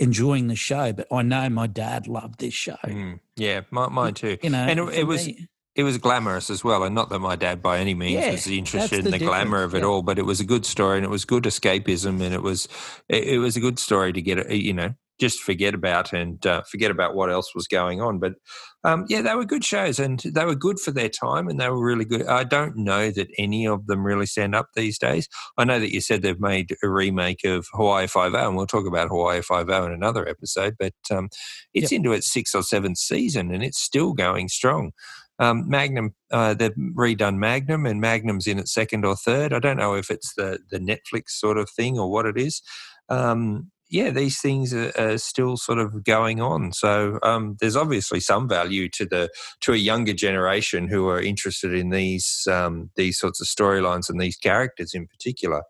enjoying 0.00 0.48
the 0.48 0.56
show, 0.56 0.92
but 0.92 1.06
I 1.12 1.22
know 1.22 1.48
my 1.48 1.68
dad 1.68 2.08
loved 2.08 2.40
this 2.40 2.54
show. 2.54 2.76
Mm, 2.84 3.20
yeah, 3.36 3.60
mine 3.70 4.14
too. 4.14 4.38
You 4.42 4.50
know, 4.50 4.58
and 4.58 4.80
it, 4.80 4.94
it 4.94 5.04
was. 5.04 5.26
Me, 5.26 5.46
it 5.76 5.84
was 5.84 5.98
glamorous 5.98 6.50
as 6.50 6.64
well, 6.64 6.82
and 6.82 6.96
not 6.96 7.10
that 7.10 7.20
my 7.20 7.36
dad 7.36 7.62
by 7.62 7.78
any 7.78 7.94
means 7.94 8.20
yeah, 8.20 8.32
was 8.32 8.46
interested 8.48 8.98
in 8.98 9.04
the, 9.04 9.12
the 9.12 9.18
glamour 9.24 9.62
of 9.62 9.72
it 9.72 9.78
yeah. 9.78 9.84
all, 9.84 10.02
but 10.02 10.18
it 10.18 10.26
was 10.26 10.40
a 10.40 10.44
good 10.44 10.66
story 10.66 10.96
and 10.96 11.04
it 11.04 11.10
was 11.10 11.24
good 11.24 11.44
escapism, 11.44 12.20
and 12.20 12.34
it 12.34 12.42
was 12.42 12.66
it, 13.08 13.22
it 13.22 13.38
was 13.38 13.56
a 13.56 13.60
good 13.60 13.78
story 13.78 14.12
to 14.12 14.20
get 14.20 14.38
it, 14.38 14.50
you 14.50 14.72
know 14.72 14.94
just 15.20 15.40
forget 15.40 15.74
about 15.74 16.12
and 16.12 16.44
uh, 16.46 16.62
forget 16.62 16.90
about 16.90 17.14
what 17.14 17.30
else 17.30 17.54
was 17.54 17.68
going 17.68 18.00
on. 18.00 18.18
But 18.18 18.34
um, 18.82 19.04
yeah, 19.08 19.20
they 19.20 19.34
were 19.34 19.44
good 19.44 19.64
shows 19.64 19.98
and 19.98 20.18
they 20.20 20.44
were 20.44 20.54
good 20.54 20.80
for 20.80 20.90
their 20.90 21.10
time 21.10 21.48
and 21.48 21.60
they 21.60 21.68
were 21.68 21.84
really 21.84 22.06
good. 22.06 22.26
I 22.26 22.44
don't 22.44 22.76
know 22.76 23.10
that 23.10 23.28
any 23.38 23.66
of 23.66 23.86
them 23.86 24.04
really 24.04 24.26
stand 24.26 24.54
up 24.54 24.68
these 24.74 24.98
days. 24.98 25.28
I 25.58 25.64
know 25.64 25.78
that 25.78 25.92
you 25.92 26.00
said 26.00 26.22
they've 26.22 26.40
made 26.40 26.74
a 26.82 26.88
remake 26.88 27.44
of 27.44 27.66
Hawaii 27.72 28.06
Five 28.06 28.34
O, 28.34 28.48
and 28.48 28.56
we'll 28.56 28.66
talk 28.66 28.86
about 28.86 29.08
Hawaii 29.08 29.42
Five 29.42 29.68
O 29.68 29.84
in 29.84 29.92
another 29.92 30.26
episode. 30.26 30.76
But 30.78 30.94
um, 31.10 31.28
it's 31.74 31.92
yep. 31.92 31.98
into 31.98 32.12
its 32.12 32.32
sixth 32.32 32.54
or 32.54 32.62
seventh 32.62 32.98
season 32.98 33.52
and 33.52 33.62
it's 33.62 33.80
still 33.80 34.14
going 34.14 34.48
strong. 34.48 34.92
Um, 35.38 35.68
Magnum, 35.68 36.14
uh, 36.30 36.52
they've 36.52 36.74
redone 36.76 37.38
Magnum, 37.38 37.86
and 37.86 37.98
Magnum's 37.98 38.46
in 38.46 38.58
its 38.58 38.74
second 38.74 39.06
or 39.06 39.16
third. 39.16 39.54
I 39.54 39.58
don't 39.58 39.78
know 39.78 39.94
if 39.94 40.10
it's 40.10 40.34
the 40.34 40.58
the 40.70 40.78
Netflix 40.78 41.30
sort 41.30 41.56
of 41.56 41.70
thing 41.70 41.98
or 41.98 42.10
what 42.10 42.26
it 42.26 42.36
is. 42.36 42.60
Um, 43.08 43.70
yeah, 43.90 44.10
these 44.10 44.40
things 44.40 44.72
are, 44.72 44.92
are, 44.96 45.18
still 45.18 45.56
sort 45.56 45.78
of 45.78 46.04
going 46.04 46.40
on. 46.40 46.72
So 46.72 47.18
um, 47.24 47.56
there's 47.60 47.76
obviously 47.76 48.20
some 48.20 48.48
value 48.48 48.88
to 48.90 49.04
the 49.04 49.30
to 49.62 49.72
a 49.72 49.76
younger 49.76 50.12
generation 50.12 50.86
who 50.86 51.08
are 51.08 51.20
interested 51.20 51.74
in 51.74 51.90
these 51.90 52.46
um, 52.50 52.90
these 52.94 53.18
sorts 53.18 53.40
of 53.40 53.48
storylines 53.48 54.08
and 54.08 54.20
these 54.20 54.36
characters 54.36 54.94
in 54.94 55.08
particular. 55.08 55.64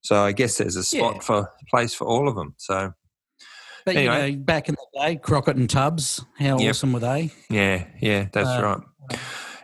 So 0.00 0.22
I 0.22 0.32
guess 0.32 0.56
there's 0.56 0.76
a 0.76 0.82
spot 0.82 1.16
yeah. 1.16 1.20
for 1.20 1.50
place 1.70 1.94
for 1.94 2.06
all 2.06 2.26
of 2.26 2.34
them. 2.34 2.54
So. 2.58 2.92
But 3.84 3.96
anyway. 3.96 4.30
you 4.30 4.36
know, 4.36 4.42
back 4.44 4.68
in 4.68 4.76
the 4.76 5.00
day, 5.00 5.16
Crockett 5.16 5.56
and 5.56 5.68
Tubbs, 5.68 6.24
how 6.38 6.58
yep. 6.58 6.70
awesome 6.70 6.92
were 6.92 7.00
they? 7.00 7.32
Yeah, 7.50 7.84
yeah, 8.00 8.28
that's 8.32 8.48
uh, 8.48 8.62
right. 8.62 9.18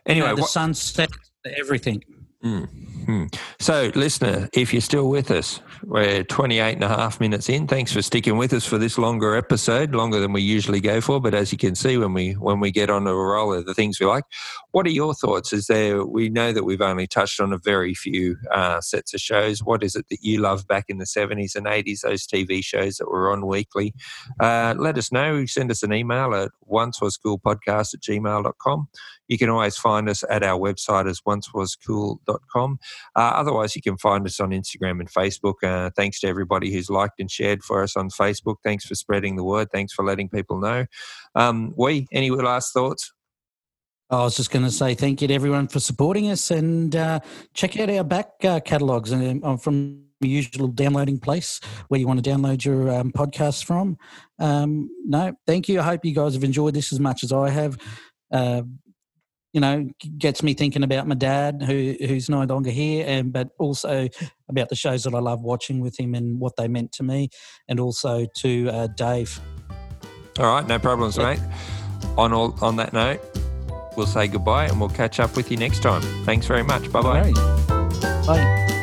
Anyway, 0.06 0.26
you 0.26 0.30
know, 0.30 0.34
the 0.34 0.40
what, 0.40 0.50
sunset, 0.50 1.10
everything. 1.56 2.02
Mm, 2.44 2.68
So, 3.58 3.90
listener, 3.94 4.50
if 4.52 4.72
you're 4.74 4.82
still 4.82 5.08
with 5.08 5.30
us, 5.30 5.60
we're 5.82 6.24
28 6.24 6.74
and 6.74 6.84
a 6.84 6.88
half 6.88 7.20
minutes 7.20 7.48
in. 7.48 7.66
Thanks 7.66 7.90
for 7.92 8.02
sticking 8.02 8.36
with 8.36 8.52
us 8.52 8.66
for 8.66 8.76
this 8.76 8.98
longer 8.98 9.34
episode, 9.34 9.94
longer 9.94 10.20
than 10.20 10.32
we 10.32 10.42
usually 10.42 10.80
go 10.80 11.00
for. 11.00 11.18
But 11.18 11.34
as 11.34 11.50
you 11.50 11.56
can 11.56 11.74
see, 11.74 11.96
when 11.96 12.12
we 12.12 12.32
when 12.32 12.60
we 12.60 12.70
get 12.70 12.90
on 12.90 13.06
a 13.06 13.14
roll 13.14 13.54
of 13.54 13.64
the 13.64 13.72
things 13.72 13.98
we 13.98 14.06
like, 14.06 14.24
what 14.72 14.86
are 14.86 14.90
your 14.90 15.14
thoughts? 15.14 15.52
Is 15.54 15.68
there? 15.68 16.04
We 16.04 16.28
know 16.28 16.52
that 16.52 16.64
we've 16.64 16.82
only 16.82 17.06
touched 17.06 17.40
on 17.40 17.52
a 17.52 17.58
very 17.58 17.94
few 17.94 18.36
uh, 18.50 18.80
sets 18.82 19.14
of 19.14 19.20
shows. 19.20 19.62
What 19.62 19.82
is 19.82 19.96
it 19.96 20.06
that 20.10 20.22
you 20.22 20.40
love 20.40 20.66
back 20.68 20.84
in 20.88 20.98
the 20.98 21.06
70s 21.06 21.56
and 21.56 21.66
80s? 21.66 22.02
Those 22.02 22.26
TV 22.26 22.62
shows 22.62 22.96
that 22.96 23.08
were 23.08 23.32
on 23.32 23.46
weekly. 23.46 23.94
Uh, 24.38 24.74
let 24.76 24.98
us 24.98 25.10
know. 25.10 25.46
Send 25.46 25.70
us 25.70 25.82
an 25.82 25.92
email 25.94 26.34
at 26.34 26.50
oncewascoolpodcast 26.70 27.94
at 27.94 28.00
gmail.com. 28.00 28.88
You 29.28 29.38
can 29.38 29.50
always 29.50 29.76
find 29.76 30.08
us 30.08 30.24
at 30.28 30.42
our 30.42 30.58
website 30.58 31.08
as 31.08 31.20
oncewascool.com. 31.20 32.78
Uh, 33.14 33.18
otherwise, 33.18 33.76
you 33.76 33.82
can 33.82 33.96
find 33.98 34.26
us 34.26 34.40
on 34.40 34.50
Instagram 34.50 35.00
and 35.00 35.10
Facebook. 35.10 35.62
Uh, 35.62 35.90
thanks 35.96 36.20
to 36.20 36.28
everybody 36.28 36.72
who's 36.72 36.90
liked 36.90 37.20
and 37.20 37.30
shared 37.30 37.62
for 37.62 37.82
us 37.82 37.96
on 37.96 38.10
Facebook. 38.10 38.56
Thanks 38.64 38.86
for 38.86 38.94
spreading 38.94 39.36
the 39.36 39.44
word. 39.44 39.70
Thanks 39.70 39.92
for 39.92 40.04
letting 40.04 40.28
people 40.28 40.58
know. 40.58 40.86
Um, 41.34 41.74
we, 41.76 42.06
any 42.12 42.30
last 42.30 42.72
thoughts? 42.72 43.12
I 44.10 44.22
was 44.22 44.36
just 44.36 44.50
going 44.50 44.64
to 44.64 44.70
say 44.70 44.94
thank 44.94 45.20
you 45.20 45.28
to 45.28 45.34
everyone 45.34 45.68
for 45.68 45.80
supporting 45.80 46.30
us 46.30 46.50
and 46.50 46.96
uh, 46.96 47.20
check 47.52 47.78
out 47.78 47.90
our 47.90 48.04
back 48.04 48.30
uh, 48.42 48.58
catalogues 48.60 49.12
and 49.12 49.44
um, 49.44 49.58
from 49.58 50.04
the 50.20 50.28
usual 50.28 50.68
downloading 50.68 51.18
place 51.18 51.60
where 51.88 52.00
you 52.00 52.06
want 52.06 52.22
to 52.22 52.28
download 52.28 52.64
your 52.64 52.90
um, 52.90 53.12
podcasts 53.12 53.62
from. 53.62 53.98
Um, 54.38 54.90
no, 55.04 55.34
thank 55.46 55.68
you. 55.68 55.80
I 55.80 55.84
hope 55.84 56.04
you 56.04 56.14
guys 56.14 56.34
have 56.34 56.44
enjoyed 56.44 56.74
this 56.74 56.92
as 56.92 56.98
much 56.98 57.22
as 57.22 57.32
I 57.32 57.50
have. 57.50 57.78
Uh, 58.32 58.62
you 59.52 59.60
know, 59.60 59.88
gets 60.18 60.42
me 60.42 60.54
thinking 60.54 60.82
about 60.82 61.06
my 61.06 61.14
dad, 61.14 61.62
who 61.62 61.94
who's 62.00 62.28
no 62.28 62.42
longer 62.42 62.70
here, 62.70 63.04
and 63.06 63.32
but 63.32 63.48
also 63.58 64.08
about 64.48 64.68
the 64.68 64.76
shows 64.76 65.04
that 65.04 65.14
I 65.14 65.20
love 65.20 65.42
watching 65.42 65.80
with 65.80 65.98
him 65.98 66.14
and 66.14 66.38
what 66.38 66.56
they 66.56 66.68
meant 66.68 66.92
to 66.92 67.02
me, 67.02 67.30
and 67.68 67.80
also 67.80 68.26
to 68.38 68.70
uh, 68.70 68.86
Dave. 68.88 69.40
All 70.38 70.46
right, 70.46 70.66
no 70.66 70.78
problems, 70.78 71.18
mate. 71.18 71.40
On 72.16 72.32
all 72.32 72.54
on 72.62 72.76
that 72.76 72.92
note, 72.92 73.20
we'll 73.96 74.06
say 74.06 74.28
goodbye 74.28 74.66
and 74.66 74.80
we'll 74.80 74.88
catch 74.90 75.18
up 75.18 75.36
with 75.36 75.50
you 75.50 75.56
next 75.56 75.82
time. 75.82 76.02
Thanks 76.24 76.46
very 76.46 76.62
much. 76.62 76.90
Bye-bye. 76.92 77.32
Bye. 78.26 78.74